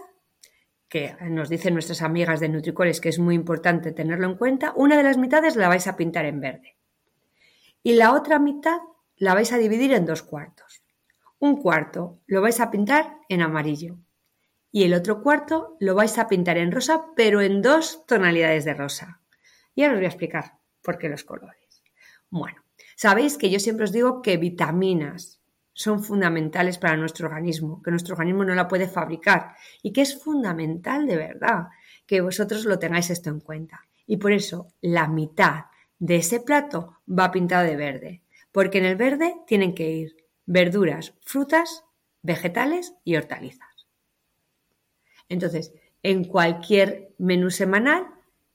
que 0.88 1.16
nos 1.30 1.50
dicen 1.50 1.74
nuestras 1.74 2.02
amigas 2.02 2.40
de 2.40 2.50
Nutricoles 2.50 3.02
que 3.02 3.10
es 3.10 3.20
muy 3.20 3.36
importante 3.36 3.92
tenerlo 3.92 4.28
en 4.28 4.38
cuenta, 4.38 4.74
una 4.76 4.98
de 4.98 5.04
las 5.04 5.18
mitades 5.18 5.56
la 5.56 5.68
vais 5.68 5.88
a 5.88 5.96
pintar 5.96 6.26
en 6.26 6.40
verde. 6.40 6.78
Y 7.82 7.94
la 7.94 8.14
otra 8.14 8.38
mitad 8.38 8.80
la 9.20 9.34
vais 9.36 9.52
a 9.52 9.58
dividir 9.58 9.94
en 9.94 10.06
dos 10.06 10.24
cuartos. 10.24 10.82
Un 11.40 11.62
cuarto 11.62 12.20
lo 12.26 12.42
vais 12.42 12.60
a 12.60 12.72
pintar 12.72 13.18
en 13.30 13.42
amarillo 13.42 14.00
y 14.72 14.84
el 14.84 14.94
otro 14.94 15.22
cuarto 15.22 15.76
lo 15.80 15.94
vais 15.96 16.18
a 16.18 16.28
pintar 16.28 16.58
en 16.58 16.72
rosa, 16.72 17.06
pero 17.16 17.42
en 17.42 17.62
dos 17.62 18.06
tonalidades 18.06 18.66
de 18.66 18.74
rosa. 18.74 19.22
Y 19.76 19.84
ahora 19.84 19.96
os 19.96 20.00
voy 20.00 20.06
a 20.06 20.10
explicar 20.10 20.54
por 20.82 20.98
qué 20.98 21.10
los 21.10 21.24
colores. 21.24 21.84
Bueno, 22.30 22.64
sabéis 22.96 23.38
que 23.38 23.50
yo 23.50 23.60
siempre 23.60 23.86
os 23.86 23.92
digo 23.92 24.22
que 24.22 24.38
vitaminas 24.38 25.42
son 25.74 26.04
fundamentales 26.04 26.78
para 26.78 26.98
nuestro 26.98 27.28
organismo, 27.28 27.82
que 27.82 27.92
nuestro 27.92 28.14
organismo 28.14 28.44
no 28.44 28.54
la 28.54 28.68
puede 28.68 28.88
fabricar 28.88 29.56
y 29.82 29.94
que 29.94 30.02
es 30.02 30.22
fundamental 30.22 31.08
de 31.08 31.18
verdad 31.18 31.68
que 32.06 32.22
vosotros 32.22 32.66
lo 32.66 32.80
tengáis 32.80 33.10
esto 33.10 33.30
en 33.30 33.40
cuenta. 33.40 33.86
Y 34.06 34.18
por 34.18 34.32
eso 34.32 34.74
la 34.82 35.08
mitad 35.08 35.66
de 35.98 36.18
ese 36.18 36.40
plato 36.40 36.98
va 37.08 37.32
pintado 37.32 37.66
de 37.66 37.76
verde, 37.76 38.24
porque 38.52 38.80
en 38.80 38.86
el 38.86 38.96
verde 38.96 39.36
tienen 39.48 39.76
que 39.76 39.92
ir 39.92 40.18
verduras, 40.46 41.14
frutas, 41.22 41.84
vegetales 42.22 42.96
y 43.04 43.16
hortalizas. 43.16 43.88
Entonces, 45.30 45.74
en 46.02 46.24
cualquier 46.24 47.14
menú 47.18 47.52
semanal, 47.52 48.08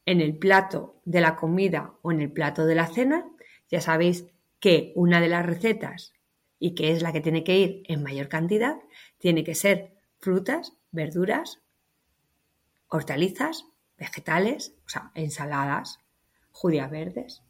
en 0.06 0.20
el 0.20 0.36
plato 0.36 1.00
de 1.04 1.20
la 1.20 1.36
comida 1.36 1.94
o 2.02 2.12
en 2.12 2.20
el 2.20 2.32
plato 2.32 2.66
de 2.66 2.74
la 2.74 2.86
cena, 2.86 3.24
ya 3.70 3.80
sabéis 3.80 4.26
que 4.60 4.92
una 4.96 5.20
de 5.20 5.28
las 5.28 5.46
recetas, 5.46 6.12
y 6.58 6.74
que 6.74 6.92
es 6.92 7.02
la 7.02 7.12
que 7.12 7.20
tiene 7.20 7.44
que 7.44 7.58
ir 7.58 7.82
en 7.88 8.02
mayor 8.02 8.28
cantidad, 8.28 8.76
tiene 9.18 9.44
que 9.44 9.54
ser 9.54 9.94
frutas, 10.18 10.72
verduras, 10.92 11.60
hortalizas, 12.88 13.66
vegetales, 13.98 14.74
o 14.86 14.88
sea, 14.88 15.10
ensaladas, 15.14 15.98
judías 16.52 16.90
verdes, 16.90 17.42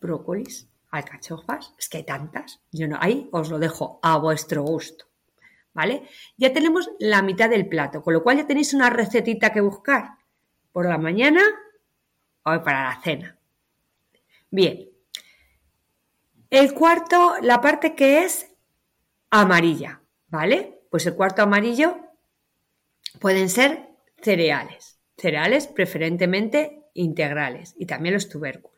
brócolis, 0.00 0.68
alcachofas, 0.94 1.74
es 1.78 1.88
que 1.88 1.98
hay 1.98 2.04
tantas, 2.04 2.60
yo 2.72 2.88
no, 2.88 2.96
ahí 3.00 3.28
os 3.32 3.50
lo 3.50 3.58
dejo 3.58 3.98
a 4.02 4.18
vuestro 4.18 4.62
gusto. 4.62 5.06
¿vale? 5.74 6.08
Ya 6.36 6.52
tenemos 6.52 6.90
la 6.98 7.20
mitad 7.20 7.50
del 7.50 7.68
plato, 7.68 8.02
con 8.02 8.14
lo 8.14 8.22
cual 8.22 8.38
ya 8.38 8.46
tenéis 8.46 8.72
una 8.72 8.88
recetita 8.88 9.52
que 9.52 9.60
buscar 9.60 10.12
por 10.72 10.86
la 10.86 10.96
mañana 10.96 11.42
o 12.44 12.62
para 12.62 12.84
la 12.84 13.00
cena. 13.02 13.36
Bien. 14.50 14.88
El 16.48 16.72
cuarto, 16.72 17.34
la 17.42 17.60
parte 17.60 17.94
que 17.94 18.24
es 18.24 18.48
amarilla, 19.30 20.00
¿vale? 20.28 20.80
Pues 20.90 21.04
el 21.06 21.14
cuarto 21.14 21.42
amarillo 21.42 21.98
pueden 23.18 23.48
ser 23.48 23.88
cereales. 24.22 25.00
Cereales 25.16 25.66
preferentemente 25.66 26.84
integrales 26.94 27.74
y 27.76 27.86
también 27.86 28.14
los 28.14 28.28
tubérculos. 28.28 28.73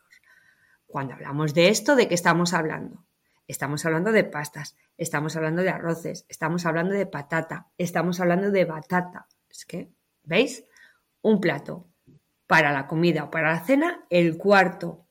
Cuando 0.86 1.14
hablamos 1.14 1.54
de 1.54 1.68
esto, 1.68 1.96
¿de 1.96 2.08
qué 2.08 2.14
estamos 2.14 2.54
hablando? 2.54 3.06
Estamos 3.48 3.84
hablando 3.84 4.12
de 4.12 4.24
pastas, 4.24 4.76
estamos 4.96 5.36
hablando 5.36 5.62
de 5.62 5.70
arroces, 5.70 6.26
estamos 6.28 6.66
hablando 6.66 6.94
de 6.94 7.06
patata, 7.06 7.68
estamos 7.78 8.20
hablando 8.20 8.50
de 8.50 8.64
batata. 8.64 9.28
Es 9.48 9.64
que, 9.64 9.90
¿veis? 10.22 10.64
Un 11.22 11.40
plato 11.40 11.88
para 12.46 12.72
la 12.72 12.86
comida 12.86 13.24
o 13.24 13.30
para 13.30 13.52
la 13.52 13.64
cena, 13.64 14.04
el 14.10 14.36
cuarto 14.36 15.06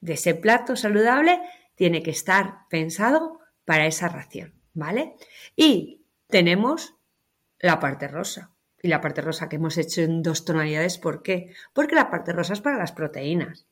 de 0.00 0.14
ese 0.14 0.34
plato 0.34 0.76
saludable 0.76 1.40
tiene 1.74 2.02
que 2.02 2.10
estar 2.10 2.68
pensado 2.68 3.40
para 3.64 3.86
esa 3.86 4.08
ración, 4.08 4.54
¿vale? 4.72 5.16
Y 5.56 6.06
tenemos 6.28 6.96
la 7.58 7.80
parte 7.80 8.08
rosa. 8.08 8.50
Y 8.82 8.88
la 8.88 9.00
parte 9.00 9.22
rosa 9.22 9.48
que 9.48 9.56
hemos 9.56 9.78
hecho 9.78 10.02
en 10.02 10.22
dos 10.22 10.44
tonalidades, 10.44 10.98
¿por 10.98 11.22
qué? 11.22 11.54
Porque 11.72 11.94
la 11.94 12.10
parte 12.10 12.32
rosa 12.32 12.52
es 12.52 12.60
para 12.60 12.76
las 12.76 12.92
proteínas. 12.92 13.66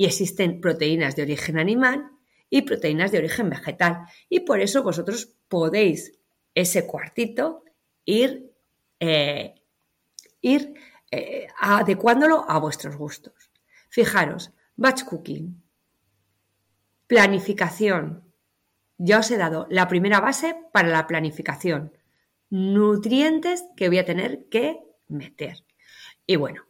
Y 0.00 0.06
existen 0.06 0.62
proteínas 0.62 1.14
de 1.14 1.24
origen 1.24 1.58
animal 1.58 2.10
y 2.48 2.62
proteínas 2.62 3.12
de 3.12 3.18
origen 3.18 3.50
vegetal. 3.50 4.06
Y 4.30 4.40
por 4.40 4.62
eso 4.62 4.82
vosotros 4.82 5.36
podéis 5.46 6.18
ese 6.54 6.86
cuartito 6.86 7.64
ir, 8.06 8.50
eh, 8.98 9.56
ir 10.40 10.72
eh, 11.10 11.48
adecuándolo 11.60 12.46
a 12.48 12.58
vuestros 12.58 12.96
gustos. 12.96 13.50
Fijaros, 13.90 14.52
batch 14.74 15.04
cooking, 15.04 15.62
planificación. 17.06 18.24
Ya 18.96 19.18
os 19.18 19.30
he 19.30 19.36
dado 19.36 19.66
la 19.68 19.86
primera 19.86 20.20
base 20.20 20.56
para 20.72 20.88
la 20.88 21.06
planificación. 21.06 21.92
Nutrientes 22.48 23.66
que 23.76 23.90
voy 23.90 23.98
a 23.98 24.06
tener 24.06 24.48
que 24.48 24.80
meter. 25.08 25.62
Y 26.26 26.36
bueno, 26.36 26.64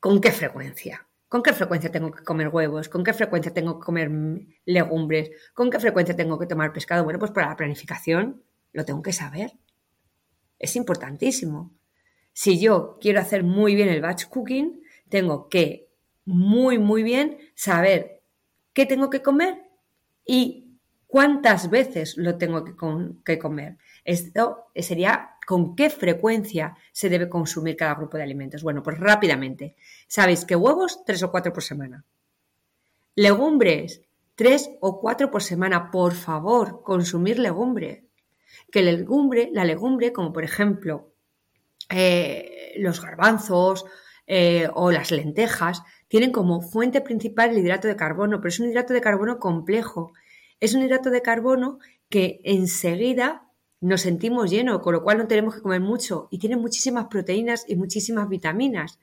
¿con 0.00 0.20
qué 0.20 0.32
frecuencia? 0.32 1.07
¿Con 1.28 1.42
qué 1.42 1.52
frecuencia 1.52 1.90
tengo 1.90 2.10
que 2.10 2.24
comer 2.24 2.48
huevos? 2.48 2.88
¿Con 2.88 3.04
qué 3.04 3.12
frecuencia 3.12 3.52
tengo 3.52 3.78
que 3.78 3.84
comer 3.84 4.10
legumbres? 4.64 5.30
¿Con 5.52 5.70
qué 5.70 5.78
frecuencia 5.78 6.16
tengo 6.16 6.38
que 6.38 6.46
tomar 6.46 6.72
pescado? 6.72 7.04
Bueno, 7.04 7.18
pues 7.18 7.30
para 7.32 7.48
la 7.48 7.56
planificación 7.56 8.42
lo 8.72 8.84
tengo 8.84 9.02
que 9.02 9.12
saber. 9.12 9.52
Es 10.58 10.74
importantísimo. 10.76 11.70
Si 12.32 12.58
yo 12.58 12.98
quiero 13.00 13.20
hacer 13.20 13.44
muy 13.44 13.74
bien 13.74 13.88
el 13.88 14.00
batch 14.00 14.26
cooking, 14.26 14.82
tengo 15.08 15.48
que 15.48 15.88
muy, 16.24 16.78
muy 16.78 17.02
bien 17.02 17.38
saber 17.54 18.22
qué 18.72 18.86
tengo 18.86 19.10
que 19.10 19.22
comer 19.22 19.62
y 20.24 20.67
cuántas 21.08 21.70
veces 21.70 22.16
lo 22.16 22.38
tengo 22.38 22.64
que, 23.24 23.38
comer. 23.38 23.78
Esto 24.04 24.66
sería 24.76 25.30
con 25.44 25.74
qué 25.74 25.90
frecuencia 25.90 26.76
se 26.92 27.08
debe 27.08 27.28
consumir 27.28 27.74
cada 27.76 27.94
grupo 27.94 28.16
de 28.16 28.22
alimentos. 28.22 28.62
Bueno, 28.62 28.82
pues 28.84 28.98
rápidamente. 29.00 29.74
Sabéis 30.06 30.44
que 30.44 30.54
huevos, 30.54 31.04
tres 31.04 31.22
o 31.24 31.32
cuatro 31.32 31.52
por 31.52 31.64
semana. 31.64 32.04
Legumbres, 33.16 34.02
tres 34.36 34.70
o 34.80 35.00
cuatro 35.00 35.30
por 35.30 35.42
semana. 35.42 35.90
Por 35.90 36.12
favor, 36.12 36.82
consumir 36.82 37.40
legumbre. 37.40 38.04
Que 38.70 38.82
legumbre, 38.82 39.48
la 39.52 39.64
legumbre, 39.64 40.12
como 40.12 40.32
por 40.32 40.44
ejemplo 40.44 41.10
eh, 41.90 42.74
los 42.78 43.00
garbanzos 43.00 43.86
eh, 44.26 44.68
o 44.74 44.92
las 44.92 45.10
lentejas, 45.10 45.82
tienen 46.06 46.32
como 46.32 46.60
fuente 46.60 47.00
principal 47.00 47.50
el 47.50 47.58
hidrato 47.58 47.88
de 47.88 47.96
carbono, 47.96 48.38
pero 48.38 48.48
es 48.48 48.60
un 48.60 48.68
hidrato 48.68 48.92
de 48.92 49.00
carbono 49.00 49.38
complejo. 49.38 50.12
Es 50.60 50.74
un 50.74 50.82
hidrato 50.82 51.10
de 51.10 51.22
carbono 51.22 51.78
que 52.08 52.40
enseguida 52.44 53.44
nos 53.80 54.00
sentimos 54.00 54.50
llenos, 54.50 54.80
con 54.80 54.92
lo 54.92 55.02
cual 55.02 55.18
no 55.18 55.28
tenemos 55.28 55.54
que 55.54 55.62
comer 55.62 55.80
mucho 55.80 56.28
y 56.30 56.38
tiene 56.38 56.56
muchísimas 56.56 57.06
proteínas 57.06 57.64
y 57.68 57.76
muchísimas 57.76 58.28
vitaminas. 58.28 58.98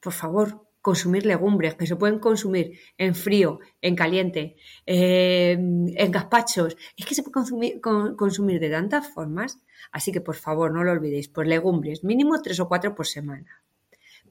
Por 0.00 0.12
favor, 0.12 0.66
consumir 0.80 1.26
legumbres 1.26 1.74
que 1.74 1.86
se 1.86 1.96
pueden 1.96 2.18
consumir 2.18 2.78
en 2.96 3.14
frío, 3.14 3.58
en 3.82 3.94
caliente, 3.94 4.56
en 4.86 6.10
gazpachos. 6.10 6.76
Es 6.96 7.04
que 7.04 7.14
se 7.14 7.22
puede 7.22 7.34
consumir, 7.34 7.80
consumir 7.80 8.60
de 8.60 8.70
tantas 8.70 9.08
formas. 9.08 9.58
Así 9.92 10.12
que 10.12 10.22
por 10.22 10.36
favor, 10.36 10.72
no 10.72 10.84
lo 10.84 10.92
olvidéis. 10.92 11.28
Por 11.28 11.46
legumbres, 11.46 12.04
mínimo 12.04 12.40
tres 12.40 12.60
o 12.60 12.68
cuatro 12.68 12.94
por 12.94 13.06
semana. 13.06 13.62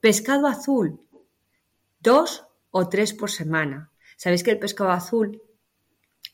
Pescado 0.01 0.47
azul, 0.47 0.99
dos 1.99 2.47
o 2.71 2.89
tres 2.89 3.13
por 3.13 3.29
semana. 3.29 3.91
Sabéis 4.15 4.43
que 4.43 4.51
el 4.51 4.59
pescado 4.59 4.89
azul 4.89 5.43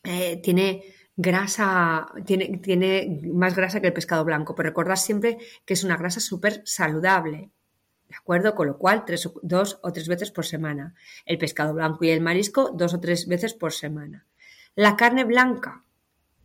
eh, 0.03 0.38
tiene 0.38 0.83
grasa, 1.15 2.07
tiene, 2.25 2.57
tiene 2.57 3.22
más 3.33 3.55
grasa 3.55 3.81
que 3.81 3.88
el 3.88 3.93
pescado 3.93 4.25
blanco, 4.25 4.55
pero 4.55 4.69
recordad 4.69 4.95
siempre 4.95 5.38
que 5.65 5.74
es 5.74 5.83
una 5.83 5.98
grasa 5.98 6.19
súper 6.19 6.62
saludable. 6.65 7.51
¿De 8.10 8.15
acuerdo? 8.15 8.53
Con 8.53 8.67
lo 8.67 8.77
cual, 8.77 9.05
tres, 9.05 9.27
dos 9.41 9.79
o 9.81 9.91
tres 9.91 10.07
veces 10.07 10.29
por 10.29 10.45
semana. 10.45 10.93
El 11.25 11.38
pescado 11.39 11.74
blanco 11.74 12.05
y 12.05 12.10
el 12.10 12.22
marisco, 12.22 12.72
dos 12.72 12.93
o 12.93 13.00
tres 13.00 13.27
veces 13.27 13.53
por 13.53 13.74
semana. 13.74 14.27
La 14.75 14.95
carne 14.95 15.24
blanca, 15.24 15.83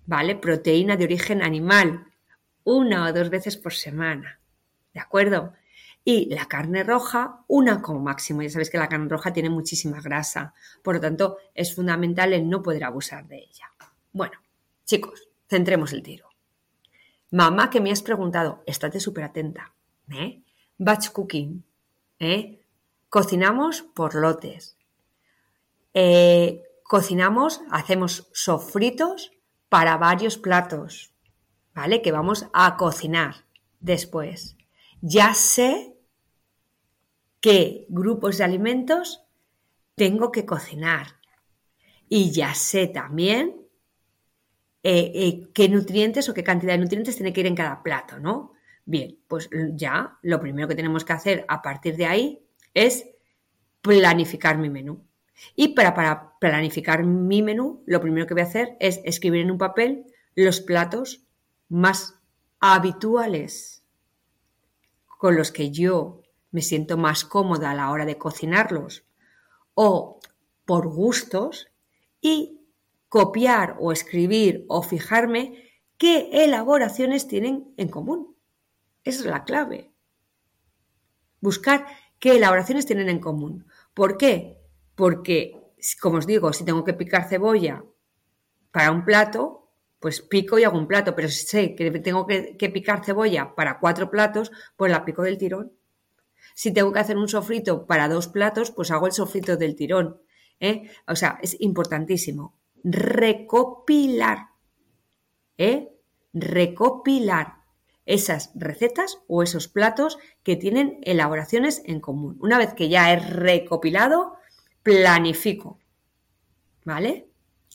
¿vale? 0.07 0.37
Proteína 0.37 0.97
de 0.97 1.05
origen 1.05 1.43
animal, 1.43 2.07
una 2.65 3.07
o 3.07 3.13
dos 3.13 3.29
veces 3.29 3.57
por 3.57 3.75
semana. 3.75 4.41
¿De 4.95 5.01
acuerdo? 5.01 5.53
Y 6.09 6.25
la 6.35 6.47
carne 6.47 6.85
roja, 6.85 7.45
una 7.49 7.83
como 7.83 8.01
máximo. 8.01 8.41
Ya 8.41 8.49
sabéis 8.49 8.71
que 8.71 8.79
la 8.79 8.89
carne 8.89 9.11
roja 9.11 9.35
tiene 9.35 9.51
muchísima 9.51 10.01
grasa. 10.01 10.55
Por 10.83 10.95
lo 10.95 11.01
tanto, 11.03 11.37
es 11.53 11.75
fundamental 11.75 12.33
el 12.33 12.49
no 12.49 12.63
poder 12.63 12.85
abusar 12.85 13.29
de 13.29 13.41
ella. 13.41 13.71
Bueno, 14.15 14.39
Chicos, 14.89 15.29
centremos 15.51 15.93
el 15.93 16.03
tiro. 16.03 16.31
Mamá 17.31 17.69
que 17.69 17.83
me 17.83 17.93
has 17.93 18.01
preguntado, 18.01 18.63
estate 18.65 19.01
súper 19.01 19.25
atenta. 19.25 19.75
¿eh? 20.11 20.41
Batch 20.79 21.11
cooking. 21.11 21.63
¿eh? 22.19 22.65
Cocinamos 23.11 23.83
por 23.83 24.15
lotes. 24.15 24.79
Eh, 25.93 26.63
cocinamos, 26.85 27.61
hacemos 27.71 28.31
sofritos 28.33 29.33
para 29.69 29.99
varios 29.99 30.39
platos. 30.39 31.13
¿Vale? 31.75 32.01
Que 32.01 32.13
vamos 32.13 32.47
a 32.55 32.79
cocinar 32.79 33.45
después. 33.81 34.57
Ya 35.03 35.35
sé 35.35 35.98
qué 37.41 37.87
grupos 37.89 38.39
de 38.39 38.45
alimentos 38.45 39.23
tengo 39.95 40.33
que 40.33 40.47
cocinar. 40.47 41.19
Y 42.09 42.31
ya 42.31 42.55
sé 42.55 42.87
también 42.87 43.57
eh, 44.83 45.13
eh, 45.15 45.49
qué 45.53 45.69
nutrientes 45.69 46.29
o 46.29 46.35
qué 46.35 46.43
cantidad 46.43 46.73
de 46.73 46.79
nutrientes 46.79 47.17
tiene 47.17 47.33
que 47.33 47.41
ir 47.41 47.47
en 47.47 47.57
cada 47.57 47.83
plato, 47.83 48.19
¿no? 48.19 48.55
Bien, 48.85 49.19
pues 49.29 49.51
ya 49.75 50.19
lo 50.23 50.41
primero 50.41 50.67
que 50.67 50.75
tenemos 50.75 51.05
que 51.05 51.13
hacer 51.13 51.45
a 51.49 51.61
partir 51.61 51.97
de 51.97 52.07
ahí 52.07 52.43
es 52.73 53.07
planificar 53.83 54.57
mi 54.57 54.71
menú. 54.71 55.05
Y 55.55 55.69
para, 55.69 55.95
para 55.95 56.39
planificar 56.39 57.05
mi 57.05 57.43
menú, 57.43 57.83
lo 57.87 58.01
primero 58.01 58.27
que 58.27 58.35
voy 58.35 58.43
a 58.43 58.47
hacer 58.47 58.77
es 58.81 59.01
escribir 59.05 59.43
en 59.43 59.51
un 59.51 59.59
papel 59.59 60.07
los 60.35 60.61
platos 60.61 61.27
más 61.69 62.19
habituales 62.61 63.83
con 65.07 65.37
los 65.37 65.53
que 65.53 65.71
yo 65.71 66.23
me 66.59 66.63
siento 66.63 66.97
más 66.97 67.25
cómoda 67.25 67.71
a 67.71 67.75
la 67.77 67.89
hora 67.93 68.05
de 68.05 68.19
cocinarlos 68.19 69.05
o 69.75 70.19
por 70.65 70.89
gustos 70.89 71.69
y 72.21 72.59
copiar 73.09 73.77
o 73.79 73.93
escribir 73.93 74.65
o 74.67 74.83
fijarme 74.83 75.71
qué 75.99 76.31
elaboraciones 76.33 77.29
tienen 77.29 77.73
en 77.77 77.89
común. 77.89 78.35
Esa 79.05 79.21
es 79.21 79.27
la 79.27 79.45
clave. 79.45 79.93
Buscar 81.41 81.87
qué 82.19 82.35
elaboraciones 82.35 82.87
tienen 82.87 83.09
en 83.09 83.21
común. 83.21 83.65
¿Por 83.95 84.17
qué? 84.17 84.59
Porque, 84.97 85.63
como 86.01 86.19
os 86.19 86.27
digo, 86.27 86.53
si 86.53 86.65
tengo 86.65 86.83
que 86.83 86.95
picar 86.95 87.29
cebolla 87.29 87.85
para 88.73 88.91
un 88.91 89.05
plato, 89.05 89.71
pues 90.01 90.23
pico 90.23 90.59
y 90.59 90.65
hago 90.65 90.77
un 90.77 90.89
plato, 90.89 91.15
pero 91.15 91.29
si 91.29 91.47
sé 91.47 91.77
que 91.77 91.89
tengo 92.01 92.27
que, 92.27 92.57
que 92.57 92.69
picar 92.69 93.05
cebolla 93.05 93.55
para 93.55 93.79
cuatro 93.79 94.11
platos, 94.11 94.51
pues 94.77 94.91
la 94.91 95.05
pico 95.05 95.23
del 95.23 95.39
tirón. 95.39 95.78
Si 96.59 96.73
tengo 96.73 96.93
que 96.93 96.99
hacer 96.99 97.17
un 97.17 97.29
sofrito 97.29 97.87
para 97.87 98.09
dos 98.09 98.27
platos, 98.27 98.73
pues 98.73 98.91
hago 98.91 99.07
el 99.07 99.13
sofrito 99.13 99.57
del 99.57 99.77
tirón. 99.77 100.21
¿eh? 100.59 100.91
O 101.07 101.15
sea, 101.15 101.39
es 101.41 101.57
importantísimo 101.61 102.59
recopilar, 102.83 104.49
¿eh? 105.57 105.93
recopilar 106.33 107.59
esas 108.07 108.51
recetas 108.57 109.23
o 109.29 109.45
esos 109.45 109.69
platos 109.69 110.19
que 110.43 110.57
tienen 110.57 110.99
elaboraciones 111.03 111.81
en 111.85 112.01
común. 112.01 112.37
Una 112.41 112.59
vez 112.59 112.75
que 112.75 112.89
ya 112.89 113.13
he 113.13 113.21
recopilado, 113.21 114.35
planifico. 114.83 115.79
¿Vale? 116.85 117.29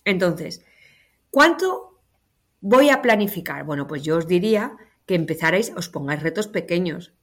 Entonces, 0.03 0.61
¿cuánto 1.31 2.01
voy 2.59 2.89
a 2.89 3.01
planificar? 3.01 3.63
Bueno, 3.63 3.87
pues 3.87 4.03
yo 4.03 4.17
os 4.17 4.27
diría 4.27 4.75
que 5.05 5.15
empezaréis, 5.15 5.71
os 5.73 5.87
pongáis 5.87 6.21
retos 6.21 6.49
pequeños. 6.49 7.13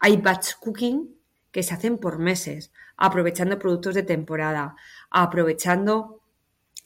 Hay 0.00 0.16
batch 0.16 0.54
cooking 0.58 1.14
que 1.52 1.62
se 1.62 1.74
hacen 1.74 1.98
por 1.98 2.18
meses, 2.18 2.72
aprovechando 2.96 3.58
productos 3.58 3.94
de 3.94 4.02
temporada, 4.02 4.76
aprovechando 5.10 6.22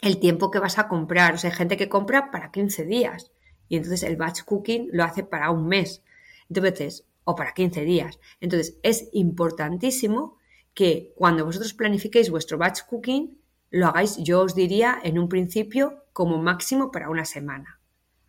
el 0.01 0.19
tiempo 0.19 0.51
que 0.51 0.59
vas 0.59 0.77
a 0.77 0.87
comprar. 0.87 1.33
O 1.33 1.37
sea, 1.37 1.49
hay 1.49 1.55
gente 1.55 1.77
que 1.77 1.89
compra 1.89 2.29
para 2.29 2.51
15 2.51 2.85
días 2.85 3.31
y 3.67 3.77
entonces 3.77 4.03
el 4.03 4.17
batch 4.17 4.43
cooking 4.43 4.89
lo 4.91 5.03
hace 5.03 5.23
para 5.23 5.49
un 5.49 5.67
mes. 5.67 6.03
Entonces, 6.49 7.05
o 7.23 7.35
para 7.35 7.53
15 7.53 7.81
días. 7.81 8.19
Entonces, 8.39 8.77
es 8.83 9.09
importantísimo 9.13 10.37
que 10.73 11.13
cuando 11.15 11.45
vosotros 11.45 11.73
planifiquéis 11.73 12.29
vuestro 12.29 12.57
batch 12.57 12.81
cooking, 12.87 13.39
lo 13.71 13.87
hagáis, 13.87 14.17
yo 14.17 14.41
os 14.41 14.55
diría, 14.55 14.99
en 15.03 15.17
un 15.17 15.27
principio 15.27 16.05
como 16.13 16.37
máximo 16.37 16.91
para 16.91 17.09
una 17.09 17.25
semana. 17.25 17.79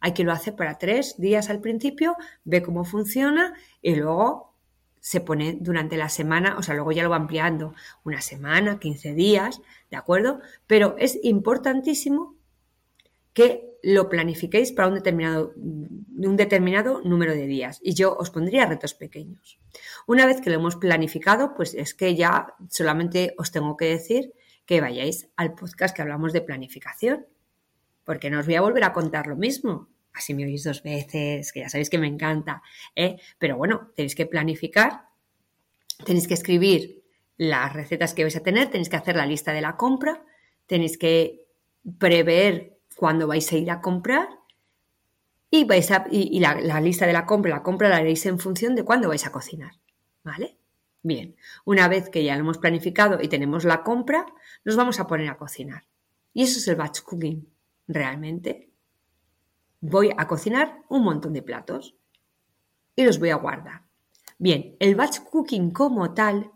Hay 0.01 0.13
que 0.13 0.25
lo 0.25 0.33
hace 0.33 0.53
para 0.53 0.79
tres 0.79 1.17
días 1.19 1.51
al 1.51 1.61
principio, 1.61 2.17
ve 2.45 2.63
cómo 2.63 2.85
funciona 2.85 3.55
y 3.83 3.97
luego 3.97 4.56
se 5.07 5.21
pone 5.21 5.57
durante 5.61 5.97
la 5.97 6.09
semana, 6.09 6.57
o 6.59 6.65
sea, 6.65 6.75
luego 6.75 6.91
ya 6.91 7.05
lo 7.05 7.11
va 7.11 7.15
ampliando, 7.15 7.75
una 8.03 8.21
semana, 8.21 8.81
15 8.81 9.15
días, 9.15 9.63
¿de 9.89 9.97
acuerdo? 9.97 10.41
Pero 10.67 10.97
es 10.99 11.21
importantísimo 11.23 12.35
que 13.33 13.71
lo 13.85 14.09
planifiquéis 14.09 14.73
para 14.73 14.89
un 14.89 14.95
determinado, 14.95 15.53
un 15.55 16.37
determinado 16.37 17.03
número 17.03 17.35
de 17.35 17.47
días. 17.47 17.79
Y 17.85 17.95
yo 17.95 18.17
os 18.17 18.31
pondría 18.31 18.67
retos 18.67 18.95
pequeños. 18.95 19.61
Una 20.09 20.27
vez 20.27 20.41
que 20.41 20.51
lo 20.51 20.57
hemos 20.57 20.75
planificado, 20.75 21.55
pues 21.55 21.75
es 21.75 21.95
que 21.95 22.17
ya 22.17 22.57
solamente 22.69 23.33
os 23.39 23.53
tengo 23.53 23.77
que 23.77 23.85
decir 23.85 24.33
que 24.65 24.81
vayáis 24.81 25.29
al 25.37 25.55
podcast 25.55 25.95
que 25.95 26.03
hablamos 26.03 26.33
de 26.33 26.41
planificación, 26.41 27.27
porque 28.03 28.29
no 28.29 28.41
os 28.41 28.47
voy 28.47 28.57
a 28.57 28.61
volver 28.61 28.83
a 28.83 28.93
contar 28.93 29.29
lo 29.29 29.37
mismo. 29.37 29.89
Así 30.17 30.35
me 30.35 30.45
oís 30.45 30.65
dos 30.65 30.83
veces, 30.83 31.53
que 31.53 31.61
ya 31.61 31.69
sabéis 31.69 31.91
que 31.91 31.99
me 31.99 32.07
encanta. 32.07 32.63
¿eh? 32.95 33.17
Pero 33.39 33.57
bueno, 33.57 33.93
tenéis 33.95 34.15
que 34.15 34.27
planificar, 34.27 35.03
tenéis 36.05 36.27
que 36.27 36.35
escribir 36.35 37.05
las 37.37 37.73
recetas 37.75 38.15
que 38.15 38.23
vais 38.23 38.37
a 38.37 38.43
tener, 38.43 38.71
tenéis 38.71 38.89
que 38.89 38.97
hacer 38.97 39.17
la 39.17 39.27
lista 39.27 39.53
de 39.53 39.61
la 39.61 39.77
compra, 39.77 40.25
tenéis 40.67 40.97
que 40.97 41.47
prever 41.99 42.79
cuando 42.97 43.27
vais 43.27 43.53
a 43.53 43.57
ir 43.57 43.71
a 43.71 43.81
comprar 43.83 44.29
y, 45.51 45.65
vais 45.65 45.91
a, 45.91 46.07
y, 46.11 46.41
la, 46.41 46.55
la, 46.55 46.81
lista 46.81 47.07
de 47.07 47.13
la 47.13 47.27
compra, 47.27 47.51
la 47.51 47.63
compra 47.63 47.89
la 47.89 47.99
haréis 47.99 48.25
en 48.27 48.39
función 48.39 48.75
de 48.75 48.85
cuándo 48.85 49.09
vais 49.09 49.27
a 49.27 49.33
cocinar. 49.33 49.73
¿Vale? 50.25 50.57
Bien, 51.03 51.37
una 51.65 51.87
vez 51.87 52.09
que 52.09 52.25
ya 52.25 52.35
lo 52.35 52.41
hemos 52.41 52.59
planificado 52.59 53.23
y 53.23 53.29
tenemos 53.29 53.65
la 53.65 53.85
compra, 53.85 54.27
nos 54.65 54.75
vamos 54.77 54.99
a 54.99 55.07
poner 55.07 55.29
a 55.29 55.37
cocinar. 55.37 55.85
Y 56.33 56.43
eso 56.43 56.59
es 56.59 56.67
el 56.67 56.75
batch 56.75 57.03
cooking, 57.03 57.49
realmente. 57.87 58.71
Voy 59.89 60.11
a 60.17 60.27
cocinar 60.27 60.83
un 60.89 61.05
montón 61.05 61.33
de 61.33 61.43
platos 61.43 61.95
y 62.97 63.05
los 63.05 63.21
voy 63.21 63.31
a 63.31 63.37
guardar. 63.37 63.83
Bien, 64.37 64.75
el 64.81 64.97
batch 64.97 65.21
cooking 65.21 65.71
como 65.71 66.13
tal 66.13 66.51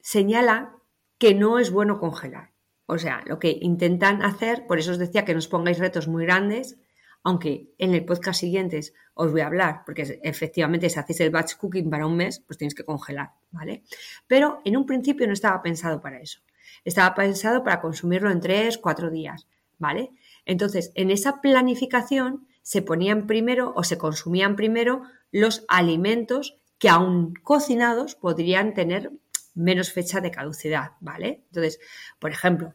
señala 0.00 0.74
que 1.18 1.34
no 1.34 1.58
es 1.58 1.70
bueno 1.70 2.00
congelar. 2.00 2.52
O 2.86 2.96
sea, 2.96 3.22
lo 3.26 3.38
que 3.38 3.58
intentan 3.60 4.22
hacer, 4.22 4.66
por 4.66 4.78
eso 4.78 4.92
os 4.92 4.98
decía 4.98 5.26
que 5.26 5.34
no 5.34 5.38
os 5.38 5.48
pongáis 5.48 5.78
retos 5.78 6.08
muy 6.08 6.24
grandes, 6.24 6.78
aunque 7.22 7.74
en 7.76 7.92
el 7.92 8.06
podcast 8.06 8.40
siguiente 8.40 8.80
os 9.12 9.30
voy 9.30 9.42
a 9.42 9.46
hablar, 9.46 9.82
porque 9.84 10.18
efectivamente 10.22 10.88
si 10.88 10.98
hacéis 10.98 11.20
el 11.20 11.30
batch 11.30 11.56
cooking 11.56 11.90
para 11.90 12.06
un 12.06 12.16
mes, 12.16 12.40
pues 12.40 12.56
tenéis 12.56 12.74
que 12.74 12.86
congelar, 12.86 13.32
¿vale? 13.50 13.82
Pero 14.26 14.62
en 14.64 14.78
un 14.78 14.86
principio 14.86 15.26
no 15.26 15.34
estaba 15.34 15.60
pensado 15.60 16.00
para 16.00 16.20
eso. 16.20 16.40
Estaba 16.86 17.14
pensado 17.14 17.62
para 17.62 17.82
consumirlo 17.82 18.30
en 18.30 18.40
tres, 18.40 18.78
cuatro 18.78 19.10
días, 19.10 19.46
¿vale? 19.78 20.12
Entonces, 20.50 20.90
en 20.96 21.12
esa 21.12 21.40
planificación 21.40 22.48
se 22.62 22.82
ponían 22.82 23.28
primero 23.28 23.72
o 23.76 23.84
se 23.84 23.98
consumían 23.98 24.56
primero 24.56 25.02
los 25.30 25.64
alimentos 25.68 26.56
que 26.80 26.88
aún 26.88 27.34
cocinados 27.44 28.16
podrían 28.16 28.74
tener 28.74 29.12
menos 29.54 29.92
fecha 29.92 30.20
de 30.20 30.32
caducidad, 30.32 30.94
¿vale? 30.98 31.44
Entonces, 31.46 31.78
por 32.18 32.32
ejemplo, 32.32 32.74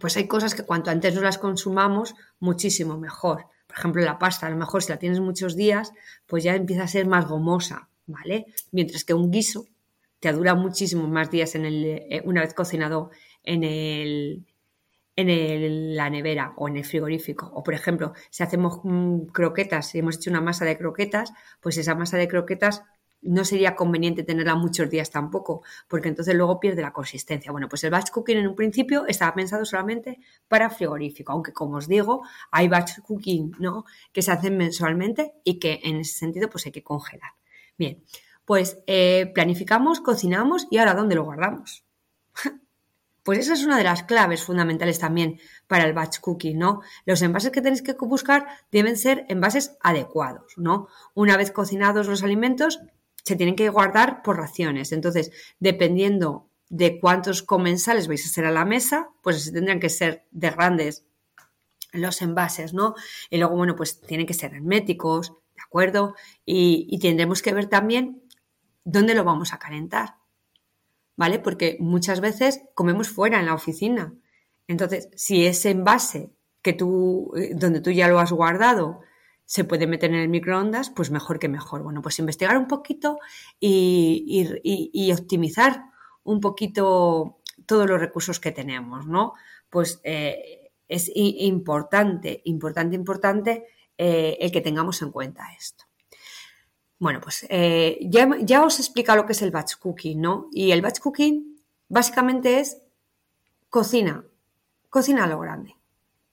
pues 0.00 0.16
hay 0.16 0.28
cosas 0.28 0.54
que 0.54 0.62
cuanto 0.62 0.92
antes 0.92 1.16
no 1.16 1.20
las 1.20 1.38
consumamos, 1.38 2.14
muchísimo 2.38 2.96
mejor. 2.96 3.46
Por 3.66 3.76
ejemplo, 3.76 4.04
la 4.04 4.20
pasta, 4.20 4.46
a 4.46 4.50
lo 4.50 4.56
mejor 4.56 4.84
si 4.84 4.90
la 4.90 5.00
tienes 5.00 5.18
muchos 5.18 5.56
días, 5.56 5.92
pues 6.28 6.44
ya 6.44 6.54
empieza 6.54 6.84
a 6.84 6.88
ser 6.88 7.08
más 7.08 7.26
gomosa, 7.26 7.88
¿vale? 8.06 8.46
Mientras 8.70 9.02
que 9.02 9.14
un 9.14 9.32
guiso 9.32 9.66
te 10.20 10.32
dura 10.32 10.54
muchísimo 10.54 11.08
más 11.08 11.28
días 11.28 11.56
en 11.56 11.64
el, 11.64 11.84
eh, 11.84 12.22
una 12.24 12.42
vez 12.42 12.54
cocinado 12.54 13.10
en 13.42 13.64
el, 13.64 14.46
en 15.18 15.96
la 15.96 16.08
nevera 16.10 16.52
o 16.56 16.68
en 16.68 16.76
el 16.76 16.84
frigorífico. 16.84 17.50
O, 17.52 17.64
por 17.64 17.74
ejemplo, 17.74 18.12
si 18.30 18.44
hacemos 18.44 18.80
mm, 18.84 19.26
croquetas, 19.32 19.90
si 19.90 19.98
hemos 19.98 20.16
hecho 20.16 20.30
una 20.30 20.40
masa 20.40 20.64
de 20.64 20.78
croquetas, 20.78 21.32
pues 21.60 21.76
esa 21.76 21.96
masa 21.96 22.16
de 22.16 22.28
croquetas 22.28 22.84
no 23.20 23.44
sería 23.44 23.74
conveniente 23.74 24.22
tenerla 24.22 24.54
muchos 24.54 24.88
días 24.88 25.10
tampoco, 25.10 25.64
porque 25.88 26.06
entonces 26.08 26.36
luego 26.36 26.60
pierde 26.60 26.82
la 26.82 26.92
consistencia. 26.92 27.50
Bueno, 27.50 27.68
pues 27.68 27.82
el 27.82 27.90
batch 27.90 28.10
cooking 28.10 28.38
en 28.38 28.46
un 28.46 28.54
principio 28.54 29.06
estaba 29.08 29.34
pensado 29.34 29.64
solamente 29.64 30.20
para 30.46 30.70
frigorífico, 30.70 31.32
aunque 31.32 31.52
como 31.52 31.78
os 31.78 31.88
digo, 31.88 32.22
hay 32.52 32.68
batch 32.68 33.00
cooking 33.00 33.56
¿no? 33.58 33.86
que 34.12 34.22
se 34.22 34.30
hacen 34.30 34.56
mensualmente 34.56 35.32
y 35.42 35.58
que 35.58 35.80
en 35.82 35.96
ese 35.96 36.16
sentido 36.16 36.48
pues 36.48 36.66
hay 36.66 36.72
que 36.72 36.84
congelar. 36.84 37.32
Bien, 37.76 38.04
pues 38.44 38.78
eh, 38.86 39.32
planificamos, 39.34 40.00
cocinamos 40.00 40.68
y 40.70 40.78
ahora 40.78 40.94
¿dónde 40.94 41.16
lo 41.16 41.24
guardamos? 41.24 41.84
Pues 43.28 43.40
esa 43.40 43.52
es 43.52 43.66
una 43.66 43.76
de 43.76 43.84
las 43.84 44.04
claves 44.04 44.42
fundamentales 44.42 44.98
también 44.98 45.38
para 45.66 45.84
el 45.84 45.92
batch 45.92 46.18
cooking, 46.20 46.56
¿no? 46.56 46.80
Los 47.04 47.20
envases 47.20 47.50
que 47.50 47.60
tenéis 47.60 47.82
que 47.82 47.92
buscar 47.92 48.46
deben 48.72 48.96
ser 48.96 49.26
envases 49.28 49.76
adecuados, 49.82 50.54
¿no? 50.56 50.88
Una 51.12 51.36
vez 51.36 51.52
cocinados 51.52 52.08
los 52.08 52.22
alimentos, 52.22 52.80
se 53.22 53.36
tienen 53.36 53.54
que 53.54 53.68
guardar 53.68 54.22
por 54.22 54.38
raciones. 54.38 54.92
Entonces, 54.92 55.30
dependiendo 55.60 56.48
de 56.70 56.98
cuántos 56.98 57.42
comensales 57.42 58.08
vais 58.08 58.24
a 58.24 58.30
hacer 58.30 58.46
a 58.46 58.50
la 58.50 58.64
mesa, 58.64 59.10
pues 59.20 59.36
así 59.36 59.52
tendrían 59.52 59.78
que 59.78 59.90
ser 59.90 60.24
de 60.30 60.48
grandes 60.48 61.04
los 61.92 62.22
envases, 62.22 62.72
¿no? 62.72 62.94
Y 63.28 63.36
luego, 63.36 63.56
bueno, 63.56 63.76
pues 63.76 64.00
tienen 64.00 64.26
que 64.26 64.32
ser 64.32 64.54
herméticos, 64.54 65.34
¿de 65.54 65.62
acuerdo? 65.62 66.14
Y, 66.46 66.98
tendremos 66.98 67.42
que 67.42 67.52
ver 67.52 67.66
también 67.66 68.22
dónde 68.84 69.14
lo 69.14 69.22
vamos 69.22 69.52
a 69.52 69.58
calentar, 69.58 70.14
¿vale? 71.18 71.40
Porque 71.40 71.76
muchas 71.80 72.20
veces 72.20 72.62
comemos 72.74 73.08
fuera 73.08 73.40
en 73.40 73.46
la 73.46 73.54
oficina. 73.54 74.14
Entonces, 74.68 75.10
si 75.16 75.44
ese 75.44 75.70
envase 75.70 76.30
que 76.62 76.72
tú, 76.72 77.32
eh, 77.36 77.50
donde 77.54 77.80
tú 77.80 77.90
ya 77.90 78.08
lo 78.08 78.20
has 78.20 78.32
guardado, 78.32 79.00
se 79.44 79.64
puede 79.64 79.88
meter 79.88 80.10
en 80.10 80.20
el 80.20 80.28
microondas, 80.28 80.90
pues 80.90 81.10
mejor 81.10 81.40
que 81.40 81.48
mejor. 81.48 81.82
Bueno, 81.82 82.02
pues 82.02 82.20
investigar 82.20 82.56
un 82.56 82.68
poquito 82.68 83.18
y, 83.58 85.12
optimizar 85.12 85.86
un 86.22 86.40
poquito 86.40 87.38
todos 87.66 87.88
los 87.88 88.00
recursos 88.00 88.38
que 88.38 88.52
tenemos, 88.52 89.06
¿no? 89.06 89.32
Pues 89.70 90.00
eh, 90.04 90.70
es 90.86 91.10
importante, 91.14 92.42
importante, 92.44 92.94
importante 92.94 93.66
eh, 93.96 94.36
el 94.40 94.52
que 94.52 94.60
tengamos 94.60 95.02
en 95.02 95.10
cuenta 95.10 95.42
esto. 95.58 95.87
Bueno, 96.98 97.20
pues 97.20 97.46
eh, 97.48 97.98
ya, 98.02 98.28
ya, 98.40 98.64
os 98.64 98.78
he 98.78 98.82
explicado 98.82 99.18
lo 99.18 99.26
que 99.26 99.32
es 99.32 99.42
el 99.42 99.52
batch 99.52 99.76
cooking, 99.76 100.20
¿no? 100.20 100.48
Y 100.50 100.72
el 100.72 100.82
batch 100.82 100.98
cooking 100.98 101.60
básicamente 101.88 102.58
es 102.58 102.82
cocina, 103.70 104.24
cocina 104.90 105.24
a 105.24 105.26
lo 105.28 105.38
grande, 105.38 105.76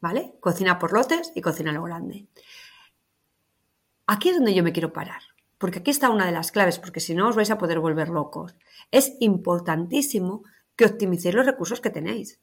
¿vale? 0.01 0.36
Cocina 0.39 0.80
por 0.80 0.91
lotes 0.91 1.32
y 1.36 1.41
cocina 1.41 1.69
a 1.69 1.73
lo 1.73 1.84
grande. 1.84 2.28
Aquí 4.08 4.30
es 4.30 4.36
donde 4.36 4.56
yo 4.56 4.63
me 4.63 4.71
quiero 4.71 4.91
parar, 4.91 5.21
porque 5.60 5.80
aquí 5.80 5.91
está 5.91 6.10
una 6.10 6.25
de 6.25 6.32
las 6.32 6.51
claves, 6.51 6.80
porque 6.80 6.99
si 6.99 7.13
no 7.13 7.28
os 7.28 7.36
vais 7.36 7.51
a 7.51 7.58
poder 7.60 7.80
volver 7.80 8.10
locos. 8.10 8.56
Es 8.89 9.13
importantísimo 9.19 10.43
que 10.75 10.86
optimicéis 10.86 11.36
los 11.36 11.45
recursos 11.45 11.80
que 11.80 11.89
tenéis. 11.91 12.39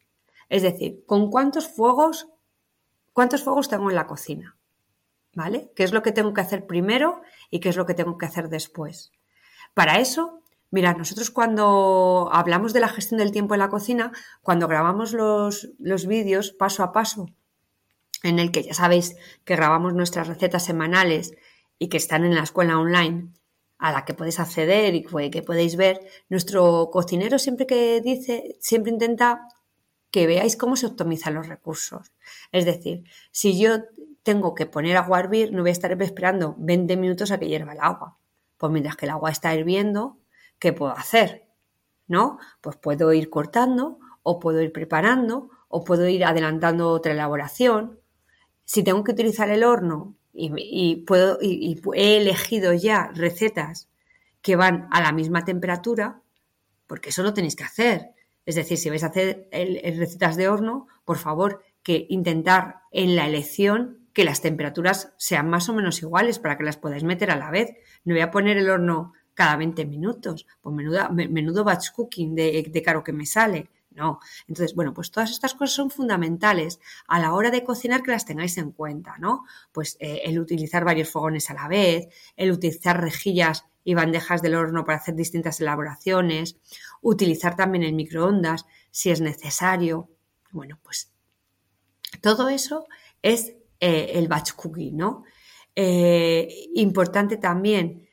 Es 0.49 0.63
decir, 0.63 1.05
con 1.07 1.31
cuántos 1.31 1.67
fuegos, 1.69 2.29
cuántos 3.13 3.43
fuegos 3.43 3.69
tengo 3.69 3.91
en 3.91 3.97
la 3.97 4.07
cocina, 4.07 4.57
¿vale? 5.35 5.71
¿Qué 5.75 5.85
es 5.85 5.93
lo 5.93 6.03
que 6.03 6.13
tengo 6.13 6.35
que 6.35 6.41
hacer 6.41 6.67
primero 6.67 7.23
y 7.51 7.61
qué 7.61 7.69
es 7.69 7.77
lo 7.77 7.87
que 7.87 7.95
tengo 7.95 8.19
que 8.19 8.27
hacer 8.27 8.49
después? 8.49 9.13
Para 9.75 9.99
eso, 9.99 10.43
mirad, 10.71 10.97
nosotros 10.97 11.31
cuando 11.31 12.29
hablamos 12.33 12.73
de 12.73 12.81
la 12.81 12.89
gestión 12.89 13.19
del 13.19 13.33
tiempo 13.33 13.55
en 13.55 13.61
la 13.61 13.69
cocina, 13.71 14.13
cuando 14.43 14.69
grabamos 14.69 15.13
los, 15.13 15.71
los 15.79 16.07
vídeos 16.07 16.53
paso 16.53 16.83
a 16.83 16.93
paso, 16.93 17.27
en 18.23 18.39
el 18.39 18.53
que 18.53 18.63
ya 18.63 18.75
sabéis 18.75 19.17
que 19.45 19.57
grabamos 19.57 19.95
nuestras 19.95 20.29
recetas 20.29 20.65
semanales 20.65 21.35
y 21.79 21.89
que 21.89 21.97
están 21.97 22.25
en 22.25 22.35
la 22.35 22.43
escuela 22.43 22.79
online 22.79 23.33
a 23.79 23.91
la 23.91 24.05
que 24.05 24.15
podéis 24.15 24.39
acceder 24.39 24.95
y 24.95 25.03
que 25.31 25.43
podéis 25.43 25.75
ver, 25.75 26.01
nuestro 26.29 26.89
cocinero 26.93 27.41
siempre 27.41 27.67
que 27.67 28.01
dice, 28.01 28.57
siempre 28.61 28.93
intenta 28.93 29.49
que 30.13 30.29
veáis 30.29 30.57
cómo 30.57 30.77
se 30.77 30.87
optimizan 30.87 31.35
los 31.35 31.49
recursos. 31.49 32.13
Es 32.53 32.65
decir, 32.65 33.03
si 33.33 33.59
yo 33.59 33.79
tengo 34.23 34.55
que 34.55 34.67
poner 34.67 34.97
agua 34.97 35.19
a 35.19 35.21
hervir, 35.21 35.53
no 35.53 35.63
voy 35.63 35.71
a 35.71 35.73
estar 35.73 36.01
esperando 36.01 36.55
20 36.59 36.97
minutos 36.97 37.31
a 37.31 37.39
que 37.39 37.49
hierva 37.49 37.73
el 37.73 37.81
agua. 37.81 38.19
Pues 38.57 38.73
mientras 38.73 38.97
que 38.97 39.07
el 39.07 39.11
agua 39.11 39.31
está 39.31 39.55
hirviendo, 39.55 40.19
¿qué 40.59 40.73
puedo 40.73 40.93
hacer? 40.93 41.49
¿No? 42.07 42.39
Pues 42.61 42.77
puedo 42.77 43.13
ir 43.13 43.31
cortando, 43.31 43.99
o 44.23 44.39
puedo 44.39 44.63
ir 44.63 44.73
preparando, 44.73 45.51
o 45.69 45.85
puedo 45.85 46.09
ir 46.09 46.25
adelantando 46.25 46.91
otra 46.91 47.13
elaboración. 47.13 47.99
Si 48.65 48.85
tengo 48.85 49.03
que 49.03 49.13
utilizar 49.13 49.51
el 49.51 49.65
horno, 49.65 50.17
y, 50.35 51.05
puedo, 51.05 51.39
y, 51.43 51.81
he 51.95 52.17
elegido 52.17 52.73
ya 52.73 53.11
recetas 53.15 53.91
que 54.41 54.57
van 54.57 54.89
a 54.91 55.01
la 55.03 55.13
misma 55.13 55.45
temperatura, 55.45 56.23
porque 56.87 57.11
eso 57.11 57.23
lo 57.23 57.35
tenéis 57.35 57.57
que 57.57 57.65
hacer. 57.65 58.13
Es 58.47 58.55
decir, 58.55 58.79
si 58.79 58.89
vais 58.89 59.05
a 59.05 59.09
hacer 59.09 59.49
recetas 59.53 60.37
de 60.37 60.49
horno, 60.49 60.87
por 61.05 61.19
favor, 61.19 61.63
que 61.83 62.07
intentar 62.09 62.81
en 62.91 63.15
la 63.17 63.27
elección 63.27 64.02
que 64.13 64.25
las 64.25 64.43
temperaturas 64.43 65.13
sean 65.17 65.49
más 65.49 65.69
o 65.69 65.75
menos 65.75 66.03
iguales 66.03 66.39
para 66.39 66.57
que 66.57 66.65
las 66.65 66.77
podáis 66.77 67.05
meter 67.05 67.31
a 67.31 67.37
la 67.37 67.51
vez. 67.51 67.71
No 68.05 68.15
voy 68.15 68.23
a 68.23 68.31
poner 68.31 68.59
el 68.59 68.71
horno 68.71 69.13
cada 69.35 69.57
20 69.57 69.87
minutos, 69.87 70.47
pues 70.61 70.75
menudo, 70.75 71.65
batch 71.65 71.93
cooking 71.93 72.35
de, 72.35 72.69
de 72.71 72.83
caro 72.83 73.03
que 73.03 73.13
me 73.13 73.27
sale. 73.27 73.71
No. 73.95 74.21
Entonces, 74.49 74.75
bueno, 74.75 74.95
pues 74.95 75.11
todas 75.11 75.31
estas 75.31 75.55
cosas 75.55 75.75
son 75.75 75.91
fundamentales 75.91 76.81
a 77.07 77.21
la 77.21 77.35
hora 77.35 77.51
de 77.51 77.63
cocinar 77.63 78.03
que 78.03 78.11
las 78.11 78.25
tengáis 78.25 78.57
en 78.57 78.73
cuenta, 78.73 79.17
¿no? 79.19 79.45
Pues 79.71 79.99
eh, 80.01 80.23
el 80.25 80.39
utilizar 80.39 80.85
varios 80.85 81.11
fogones 81.11 81.51
a 81.51 81.55
la 81.55 81.69
vez, 81.69 82.09
el 82.37 82.53
utilizar 82.53 83.01
rejillas 83.01 83.67
y 83.85 83.95
bandejas 83.95 84.41
del 84.41 84.55
horno 84.55 84.85
para 84.85 84.99
hacer 84.99 85.15
distintas 85.15 85.61
elaboraciones, 85.61 86.57
utilizar 87.03 87.55
también 87.55 87.85
el 87.85 87.93
microondas 87.93 88.65
si 88.91 89.11
es 89.11 89.21
necesario. 89.21 90.09
Bueno, 90.53 90.79
pues 90.83 91.13
todo 92.21 92.49
eso 92.49 92.87
es 93.21 93.57
eh, 93.83 94.13
el 94.15 94.29
batch 94.29 94.53
cooking, 94.53 94.97
¿no? 94.97 95.25
Eh, 95.75 96.49
importante 96.75 97.37
también 97.37 98.07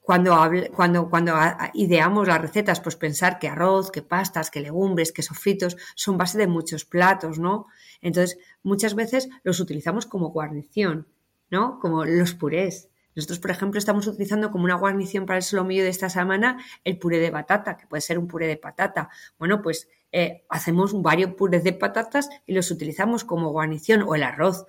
cuando, 0.00 0.36
cuando, 0.74 1.10
cuando 1.10 1.34
ideamos 1.74 2.28
las 2.28 2.40
recetas, 2.40 2.80
pues 2.80 2.96
pensar 2.96 3.38
que 3.38 3.48
arroz, 3.48 3.90
que 3.90 4.02
pastas, 4.02 4.50
que 4.50 4.60
legumbres, 4.60 5.12
que 5.12 5.22
sofritos 5.22 5.76
son 5.94 6.16
base 6.16 6.38
de 6.38 6.46
muchos 6.46 6.84
platos, 6.84 7.38
¿no? 7.38 7.66
Entonces, 8.00 8.38
muchas 8.62 8.94
veces 8.94 9.28
los 9.42 9.58
utilizamos 9.60 10.06
como 10.06 10.30
guarnición, 10.30 11.08
¿no? 11.50 11.78
Como 11.80 12.04
los 12.04 12.34
purés. 12.34 12.88
Nosotros, 13.16 13.40
por 13.40 13.50
ejemplo, 13.50 13.78
estamos 13.78 14.06
utilizando 14.06 14.50
como 14.50 14.64
una 14.64 14.76
guarnición 14.76 15.26
para 15.26 15.38
el 15.38 15.42
solomillo 15.42 15.82
de 15.82 15.88
esta 15.88 16.10
semana 16.10 16.62
el 16.84 16.98
puré 16.98 17.18
de 17.18 17.30
batata, 17.30 17.76
que 17.76 17.86
puede 17.86 18.02
ser 18.02 18.18
un 18.18 18.28
puré 18.28 18.46
de 18.46 18.58
patata. 18.58 19.08
Bueno, 19.38 19.62
pues 19.62 19.88
eh, 20.12 20.44
hacemos 20.48 21.00
varios 21.02 21.32
purés 21.34 21.64
de 21.64 21.72
patatas 21.72 22.28
y 22.46 22.52
los 22.52 22.70
utilizamos 22.70 23.24
como 23.24 23.50
guarnición 23.50 24.02
o 24.02 24.14
el 24.14 24.22
arroz 24.22 24.66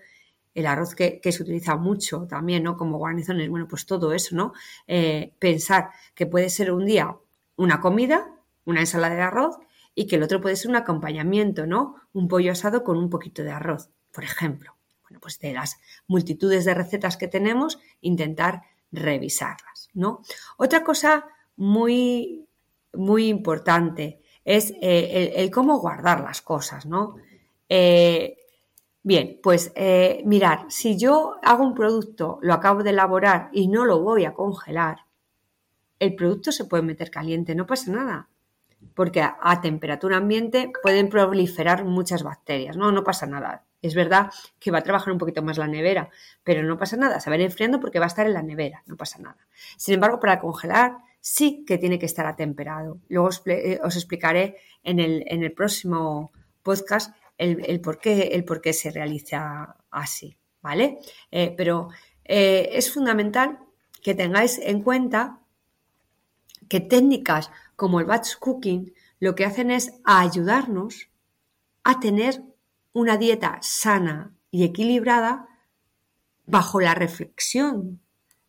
el 0.56 0.66
arroz 0.66 0.96
que, 0.96 1.22
se 1.24 1.44
utiliza 1.44 1.76
mucho 1.76 2.26
también, 2.28 2.64
¿no? 2.64 2.78
Como 2.78 2.98
guarnizones, 2.98 3.48
bueno, 3.48 3.68
pues 3.68 3.86
todo 3.86 4.12
eso, 4.12 4.36
¿no? 4.36 4.54
Eh, 4.88 5.34
pensar 5.38 5.92
que 6.16 6.26
puede 6.26 6.50
ser 6.50 6.72
un 6.72 6.84
día 6.84 7.16
una 7.58 7.80
comida, 7.80 8.34
una 8.66 8.80
ensalada 8.80 9.14
de 9.14 9.22
arroz, 9.22 9.58
y 9.94 10.08
que 10.08 10.16
el 10.16 10.24
otro 10.24 10.42
puede 10.42 10.56
ser 10.56 10.70
un 10.70 10.76
acompañamiento, 10.76 11.68
¿no? 11.68 11.98
Un 12.12 12.28
pollo 12.28 12.52
asado 12.52 12.84
con 12.84 12.98
un 12.98 13.12
poquito 13.12 13.44
de 13.44 13.52
arroz, 13.52 13.92
por 14.12 14.24
ejemplo. 14.24 14.77
Bueno, 15.08 15.20
pues 15.22 15.40
de 15.40 15.54
las 15.54 15.78
multitudes 16.08 16.66
de 16.66 16.74
recetas 16.74 17.18
que 17.18 17.28
tenemos, 17.28 17.80
intentar 18.02 18.64
revisarlas, 18.92 19.90
¿no? 19.94 20.22
Otra 20.58 20.84
cosa 20.84 21.26
muy, 21.56 22.48
muy 22.94 23.28
importante 23.28 24.22
es 24.44 24.72
eh, 24.82 25.34
el, 25.36 25.52
cómo 25.52 25.80
guardar 25.80 26.22
las 26.22 26.42
cosas, 26.42 26.86
¿no? 26.86 27.16
Eh, 27.70 28.38
Bien, 29.08 29.40
pues 29.42 29.72
eh, 29.76 30.22
mirar, 30.26 30.66
si 30.68 30.98
yo 30.98 31.38
hago 31.42 31.64
un 31.64 31.74
producto, 31.74 32.40
lo 32.42 32.54
acabo 32.54 32.84
de 32.84 32.90
elaborar 32.90 33.50
y 33.54 33.70
no 33.70 33.86
lo 33.86 34.02
voy 34.02 34.26
a 34.26 34.34
congelar, 34.34 35.06
el 35.98 36.14
producto 36.14 36.52
se 36.52 36.66
puede 36.66 36.84
meter 36.84 37.10
caliente, 37.10 37.56
no 37.56 37.66
pasa 37.66 37.90
nada, 37.90 38.28
porque 38.96 39.22
a, 39.22 39.62
temperatura 39.62 40.18
ambiente 40.18 40.74
pueden 40.84 41.08
proliferar 41.08 41.86
muchas 41.86 42.22
bacterias, 42.22 42.76
no, 42.76 42.92
no 42.92 43.06
pasa 43.06 43.28
nada. 43.28 43.64
Es 43.82 43.94
verdad 43.96 44.32
que 44.60 44.72
va 44.72 44.80
a 44.80 44.84
trabajar 44.84 45.14
un 45.14 45.20
poquito 45.20 45.44
más 45.44 45.58
la 45.58 45.68
nevera, 45.68 46.10
pero 46.44 46.64
no 46.64 46.78
pasa 46.78 46.98
nada, 46.98 47.20
se 47.20 47.30
va 47.30 47.36
a 47.36 47.40
ir 47.40 47.46
enfriando 47.46 47.80
porque 47.80 48.00
va 48.00 48.06
a 48.06 48.08
estar 48.08 48.26
en 48.26 48.34
la 48.34 48.42
nevera, 48.42 48.84
no 48.88 48.98
pasa 48.98 49.20
nada. 49.20 49.38
Sin 49.78 49.94
embargo, 49.94 50.20
para 50.20 50.40
congelar 50.40 50.98
sí 51.20 51.66
que 51.66 51.78
tiene 51.78 52.00
que 52.00 52.06
estar 52.06 52.26
atemperado. 52.26 53.00
Luego 53.10 53.28
os, 53.28 53.42
eh, 53.48 53.80
explicaré 53.84 54.58
en 54.84 55.00
el, 55.00 55.52
próximo 55.52 56.32
podcast 56.64 57.14
el, 57.38 57.82
por, 57.82 58.00
qué, 58.00 58.32
el 58.34 58.46
se 58.74 58.92
realiza 58.92 59.76
así, 59.92 60.38
¿vale? 60.62 61.00
Eh, 61.30 61.54
pero 61.56 61.90
eh, 62.24 62.70
es 62.72 62.94
fundamental 62.94 63.60
que 64.02 64.16
tengáis 64.16 64.58
en 64.58 64.82
cuenta 64.82 65.40
que 66.70 66.80
técnicas 66.80 67.52
como 67.76 68.00
el 68.00 68.06
batch 68.06 68.38
cooking 68.40 68.94
lo 69.20 69.36
que 69.36 69.46
hacen 69.46 69.72
es 69.72 69.94
ayudarnos 70.04 71.10
a 71.84 72.00
tener 72.00 72.42
una 72.98 73.18
dieta 73.18 73.60
sana 73.62 74.34
y 74.50 74.64
equilibrada 74.64 75.48
bajo 76.48 76.80
la 76.80 76.96
reflexión 76.96 78.02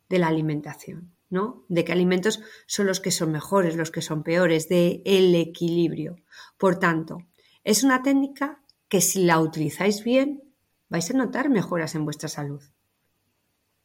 de 0.08 0.18
la 0.18 0.28
alimentación, 0.28 1.12
¿no? 1.28 1.64
De 1.68 1.84
qué 1.84 1.92
alimentos 1.92 2.40
son 2.66 2.86
los 2.86 3.00
que 3.00 3.10
son 3.10 3.30
mejores, 3.30 3.76
los 3.76 3.90
que 3.90 4.00
son 4.00 4.22
peores, 4.22 4.68
de 4.68 5.02
el 5.04 5.34
equilibrio. 5.34 6.16
Por 6.56 6.78
tanto, 6.78 7.18
es 7.62 7.84
una 7.84 8.02
técnica 8.02 8.62
que 8.88 9.02
si 9.02 9.24
la 9.24 9.38
utilizáis 9.38 10.02
bien, 10.02 10.42
vais 10.88 11.10
a 11.10 11.14
notar 11.14 11.50
mejoras 11.50 11.94
en 11.94 12.06
vuestra 12.06 12.30
salud. 12.30 12.62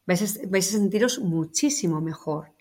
Vais 0.05 0.21
a, 0.21 0.47
vais 0.47 0.67
a 0.69 0.71
sentiros 0.71 1.19
muchísimo 1.19 1.99
mejor. 1.99 2.53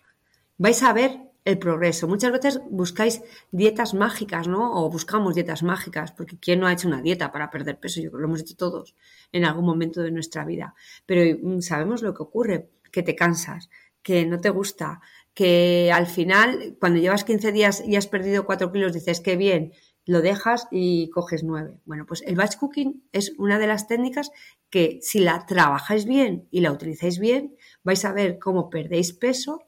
Vais 0.57 0.83
a 0.83 0.91
ver 0.91 1.31
el 1.45 1.59
progreso. 1.59 2.07
Muchas 2.07 2.31
veces 2.31 2.61
buscáis 2.69 3.21
dietas 3.51 3.93
mágicas, 3.93 4.47
¿no? 4.47 4.73
O 4.73 4.89
buscamos 4.89 5.35
dietas 5.35 5.63
mágicas, 5.63 6.11
porque 6.11 6.37
¿quién 6.39 6.59
no 6.59 6.67
ha 6.67 6.73
hecho 6.73 6.87
una 6.87 7.01
dieta 7.01 7.31
para 7.31 7.49
perder 7.49 7.79
peso? 7.79 8.01
Yo 8.01 8.09
creo 8.09 8.19
que 8.19 8.21
lo 8.21 8.27
hemos 8.27 8.41
hecho 8.41 8.55
todos 8.55 8.95
en 9.31 9.45
algún 9.45 9.65
momento 9.65 10.01
de 10.01 10.11
nuestra 10.11 10.45
vida. 10.45 10.75
Pero 11.05 11.37
mm, 11.41 11.61
sabemos 11.61 12.01
lo 12.01 12.13
que 12.13 12.23
ocurre, 12.23 12.69
que 12.91 13.03
te 13.03 13.15
cansas, 13.15 13.69
que 14.01 14.25
no 14.25 14.39
te 14.39 14.49
gusta, 14.49 15.01
que 15.33 15.91
al 15.93 16.07
final, 16.07 16.77
cuando 16.79 16.99
llevas 16.99 17.23
15 17.23 17.51
días 17.51 17.83
y 17.85 17.95
has 17.95 18.07
perdido 18.07 18.45
4 18.45 18.71
kilos, 18.71 18.93
dices, 18.93 19.19
qué 19.19 19.35
bien, 19.35 19.73
lo 20.05 20.21
dejas 20.21 20.67
y 20.69 21.09
coges 21.09 21.43
nueve. 21.43 21.79
Bueno, 21.85 22.05
pues 22.05 22.21
el 22.23 22.35
batch 22.35 22.57
cooking 22.57 23.03
es 23.11 23.33
una 23.37 23.57
de 23.57 23.67
las 23.67 23.87
técnicas 23.87 24.31
que 24.69 24.99
si 25.01 25.19
la 25.19 25.45
trabajáis 25.45 26.05
bien 26.05 26.47
y 26.51 26.59
la 26.61 26.71
utilizáis 26.71 27.19
bien, 27.19 27.55
vais 27.83 28.03
a 28.03 28.11
ver 28.11 28.37
cómo 28.37 28.69
perdéis 28.69 29.13
peso 29.13 29.61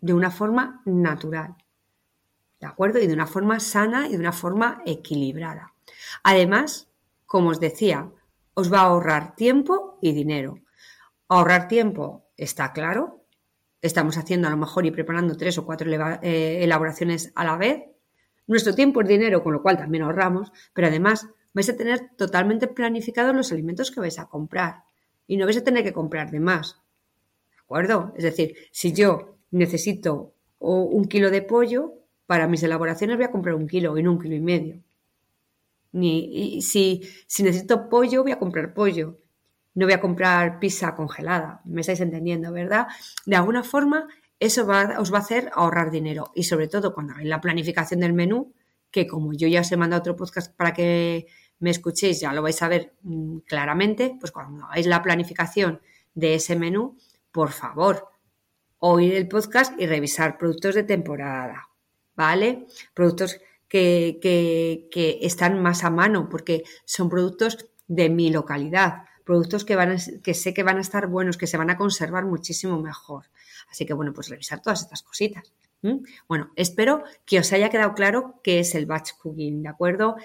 de 0.00 0.14
una 0.14 0.30
forma 0.30 0.82
natural. 0.84 1.56
¿De 2.60 2.66
acuerdo? 2.66 2.98
Y 2.98 3.06
de 3.06 3.14
una 3.14 3.26
forma 3.26 3.60
sana 3.60 4.08
y 4.08 4.12
de 4.12 4.18
una 4.18 4.32
forma 4.32 4.82
equilibrada. 4.84 5.74
Además, 6.22 6.88
como 7.26 7.50
os 7.50 7.60
decía, 7.60 8.10
os 8.54 8.72
va 8.72 8.80
a 8.80 8.84
ahorrar 8.84 9.34
tiempo 9.34 9.98
y 10.02 10.12
dinero. 10.12 10.58
Ahorrar 11.28 11.68
tiempo 11.68 12.26
está 12.36 12.72
claro. 12.72 13.24
Estamos 13.82 14.18
haciendo 14.18 14.48
a 14.48 14.50
lo 14.50 14.56
mejor 14.56 14.84
y 14.84 14.90
preparando 14.90 15.36
tres 15.36 15.56
o 15.58 15.64
cuatro 15.64 15.90
eh, 15.90 16.62
elaboraciones 16.62 17.32
a 17.34 17.44
la 17.44 17.56
vez 17.56 17.90
nuestro 18.50 18.74
tiempo 18.74 19.00
es 19.00 19.06
dinero, 19.06 19.44
con 19.44 19.52
lo 19.52 19.62
cual 19.62 19.76
también 19.76 20.02
ahorramos, 20.02 20.50
pero 20.74 20.88
además 20.88 21.28
vais 21.54 21.68
a 21.68 21.76
tener 21.76 22.10
totalmente 22.16 22.66
planificados 22.66 23.32
los 23.32 23.52
alimentos 23.52 23.92
que 23.92 24.00
vais 24.00 24.18
a 24.18 24.26
comprar 24.26 24.82
y 25.28 25.36
no 25.36 25.44
vais 25.44 25.58
a 25.58 25.62
tener 25.62 25.84
que 25.84 25.92
comprar 25.92 26.32
de 26.32 26.40
más. 26.40 26.80
¿De 27.52 27.58
acuerdo? 27.62 28.12
Es 28.16 28.24
decir, 28.24 28.56
si 28.72 28.92
yo 28.92 29.38
necesito 29.50 30.34
un 30.58 31.04
kilo 31.06 31.30
de 31.30 31.42
pollo, 31.42 31.94
para 32.26 32.46
mis 32.46 32.62
elaboraciones 32.62 33.16
voy 33.16 33.24
a 33.24 33.30
comprar 33.30 33.54
un 33.54 33.66
kilo 33.66 33.96
y 33.98 34.02
no 34.02 34.12
un 34.12 34.20
kilo 34.20 34.36
y 34.36 34.40
medio. 34.40 34.80
Ni, 35.92 36.62
si, 36.62 37.02
si 37.26 37.42
necesito 37.42 37.88
pollo, 37.88 38.22
voy 38.22 38.32
a 38.32 38.38
comprar 38.38 38.72
pollo. 38.72 39.18
No 39.74 39.86
voy 39.86 39.94
a 39.94 40.00
comprar 40.00 40.60
pizza 40.60 40.94
congelada. 40.94 41.60
Me 41.64 41.80
estáis 41.80 42.00
entendiendo, 42.00 42.52
¿verdad? 42.52 42.86
De 43.26 43.36
alguna 43.36 43.64
forma, 43.64 44.06
eso 44.38 44.62
os 44.62 45.12
va 45.12 45.18
a 45.18 45.20
hacer 45.20 45.50
ahorrar 45.54 45.90
dinero. 45.90 46.30
Y 46.34 46.44
sobre 46.44 46.68
todo 46.68 46.94
cuando 46.94 47.14
hagáis 47.14 47.28
la 47.28 47.40
planificación 47.40 48.00
del 48.00 48.12
menú, 48.12 48.52
que 48.90 49.06
como 49.06 49.32
yo 49.32 49.48
ya 49.48 49.60
os 49.62 49.72
he 49.72 49.76
mandado 49.76 50.00
otro 50.00 50.16
podcast 50.16 50.54
para 50.54 50.72
que 50.72 51.26
me 51.58 51.70
escuchéis, 51.70 52.20
ya 52.20 52.32
lo 52.32 52.42
vais 52.42 52.60
a 52.62 52.68
ver 52.68 52.94
mm, 53.02 53.38
claramente, 53.38 54.16
pues 54.18 54.32
cuando 54.32 54.66
hagáis 54.66 54.86
la 54.86 55.02
planificación 55.02 55.80
de 56.14 56.34
ese 56.34 56.56
menú, 56.56 56.96
por 57.32 57.50
favor, 57.50 58.09
oír 58.80 59.14
el 59.14 59.28
podcast 59.28 59.78
y 59.80 59.86
revisar 59.86 60.38
productos 60.38 60.74
de 60.74 60.82
temporada, 60.82 61.68
¿vale? 62.16 62.66
Productos 62.94 63.40
que, 63.68 64.18
que, 64.20 65.18
están 65.22 65.62
más 65.62 65.84
a 65.84 65.90
mano, 65.90 66.28
porque 66.28 66.64
son 66.84 67.08
productos 67.08 67.70
de 67.86 68.08
mi 68.08 68.30
localidad, 68.30 69.04
productos 69.24 69.64
que, 69.64 69.76
van 69.76 69.96
que 70.22 70.34
sé 70.34 70.52
que 70.52 70.64
van 70.64 70.78
a 70.78 70.80
estar 70.80 71.06
buenos, 71.06 71.36
que 71.36 71.46
se 71.46 71.56
van 71.56 71.70
a 71.70 71.76
conservar 71.76 72.24
muchísimo 72.24 72.80
mejor. 72.80 73.26
Así 73.70 73.86
que 73.86 73.94
bueno, 73.94 74.12
pues 74.12 74.28
revisar 74.28 74.60
todas 74.60 74.82
estas 74.82 75.02
cositas. 75.02 75.52
Bueno, 76.28 76.50
espero 76.56 77.04
que 77.24 77.38
os 77.38 77.52
haya 77.52 77.70
quedado 77.70 77.94
claro 77.94 78.40
qué 78.42 78.58
es 78.60 78.74
el 78.74 78.86
batch 78.86 79.12
cooking, 79.18 79.62
¿de 79.62 79.68
acuerdo? 79.68 80.16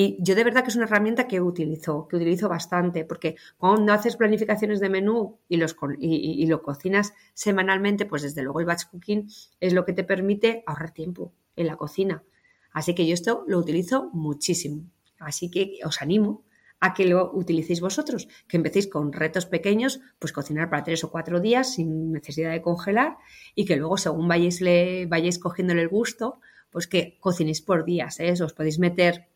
Y 0.00 0.16
yo 0.20 0.36
de 0.36 0.44
verdad 0.44 0.62
que 0.62 0.68
es 0.68 0.76
una 0.76 0.84
herramienta 0.84 1.26
que 1.26 1.40
utilizo, 1.40 2.06
que 2.06 2.14
utilizo 2.14 2.48
bastante, 2.48 3.04
porque 3.04 3.34
cuando 3.56 3.92
haces 3.92 4.14
planificaciones 4.14 4.78
de 4.78 4.88
menú 4.88 5.40
y, 5.48 5.56
los, 5.56 5.74
y, 5.98 6.46
lo 6.46 6.62
cocinas 6.62 7.14
semanalmente, 7.34 8.06
pues 8.06 8.22
desde 8.22 8.44
luego 8.44 8.60
el 8.60 8.66
batch 8.66 8.84
cooking 8.92 9.28
es 9.58 9.72
lo 9.72 9.84
que 9.84 9.92
te 9.92 10.04
permite 10.04 10.62
ahorrar 10.68 10.92
tiempo 10.92 11.32
en 11.56 11.66
la 11.66 11.74
cocina. 11.74 12.22
Así 12.70 12.94
que 12.94 13.08
yo 13.08 13.12
esto 13.12 13.42
lo 13.48 13.58
utilizo 13.58 14.08
muchísimo. 14.12 14.84
Así 15.18 15.50
que 15.50 15.80
os 15.84 16.00
animo 16.00 16.44
a 16.78 16.94
que 16.94 17.04
lo 17.04 17.32
utilicéis 17.34 17.80
vosotros, 17.80 18.28
que 18.46 18.56
empecéis 18.56 18.86
con 18.86 19.12
retos 19.12 19.46
pequeños, 19.46 19.98
pues 20.20 20.32
cocinar 20.32 20.70
para 20.70 20.84
tres 20.84 21.02
o 21.02 21.10
cuatro 21.10 21.40
días 21.40 21.74
sin 21.74 22.12
necesidad 22.12 22.52
de 22.52 22.62
congelar 22.62 23.16
y 23.56 23.64
que 23.64 23.74
luego 23.74 23.96
según 23.96 24.28
vayáis, 24.28 24.60
le, 24.60 25.06
vayáis 25.06 25.40
cogiéndole 25.40 25.82
el 25.82 25.88
gusto, 25.88 26.38
pues 26.70 26.86
que 26.86 27.18
cocinéis 27.18 27.62
por 27.62 27.84
días, 27.84 28.20
¿eh? 28.20 28.32
os 28.40 28.52
podéis 28.52 28.78
meter 28.78 29.26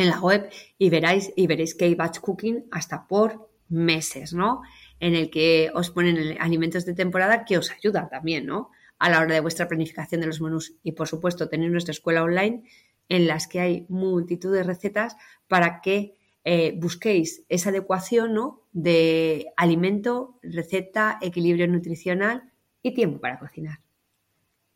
en 0.00 0.10
la 0.10 0.20
web 0.20 0.50
y 0.78 0.90
veréis, 0.90 1.32
y 1.36 1.46
veréis 1.46 1.74
que 1.74 1.86
hay 1.86 1.94
batch 1.94 2.20
cooking 2.20 2.66
hasta 2.70 3.06
por 3.06 3.48
meses, 3.68 4.32
¿no? 4.32 4.62
En 5.00 5.14
el 5.14 5.30
que 5.30 5.70
os 5.74 5.90
ponen 5.90 6.36
alimentos 6.40 6.84
de 6.84 6.94
temporada 6.94 7.44
que 7.44 7.58
os 7.58 7.70
ayuda 7.70 8.08
también, 8.08 8.46
¿no? 8.46 8.70
A 8.98 9.10
la 9.10 9.20
hora 9.20 9.34
de 9.34 9.40
vuestra 9.40 9.68
planificación 9.68 10.20
de 10.20 10.26
los 10.26 10.40
menús. 10.40 10.74
Y 10.82 10.92
por 10.92 11.06
supuesto, 11.06 11.48
tenéis 11.48 11.70
nuestra 11.70 11.92
escuela 11.92 12.22
online 12.22 12.64
en 13.08 13.26
las 13.26 13.46
que 13.46 13.60
hay 13.60 13.86
multitud 13.88 14.52
de 14.52 14.62
recetas 14.62 15.16
para 15.46 15.80
que 15.80 16.14
eh, 16.44 16.74
busquéis 16.78 17.44
esa 17.48 17.70
adecuación 17.70 18.34
¿no? 18.34 18.62
de 18.72 19.46
alimento, 19.56 20.38
receta, 20.42 21.18
equilibrio 21.20 21.68
nutricional 21.68 22.52
y 22.82 22.94
tiempo 22.94 23.20
para 23.20 23.38
cocinar. 23.38 23.80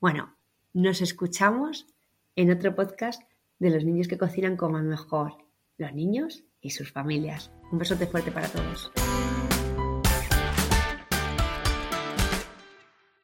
Bueno, 0.01 0.37
nos 0.73 1.01
escuchamos 1.01 1.87
en 2.37 2.51
otro 2.51 2.75
podcast 2.75 3.23
de 3.63 3.71
los 3.71 3.85
niños 3.85 4.09
que 4.09 4.19
cocinan 4.19 4.57
como 4.57 4.83
mejor, 4.83 5.35
los 5.79 5.95
niños 5.95 6.45
y 6.61 6.71
sus 6.71 6.91
familias. 6.91 7.53
Un 7.71 7.79
besote 7.79 8.09
fuerte 8.09 8.33
para 8.33 8.49
todos. 8.49 8.91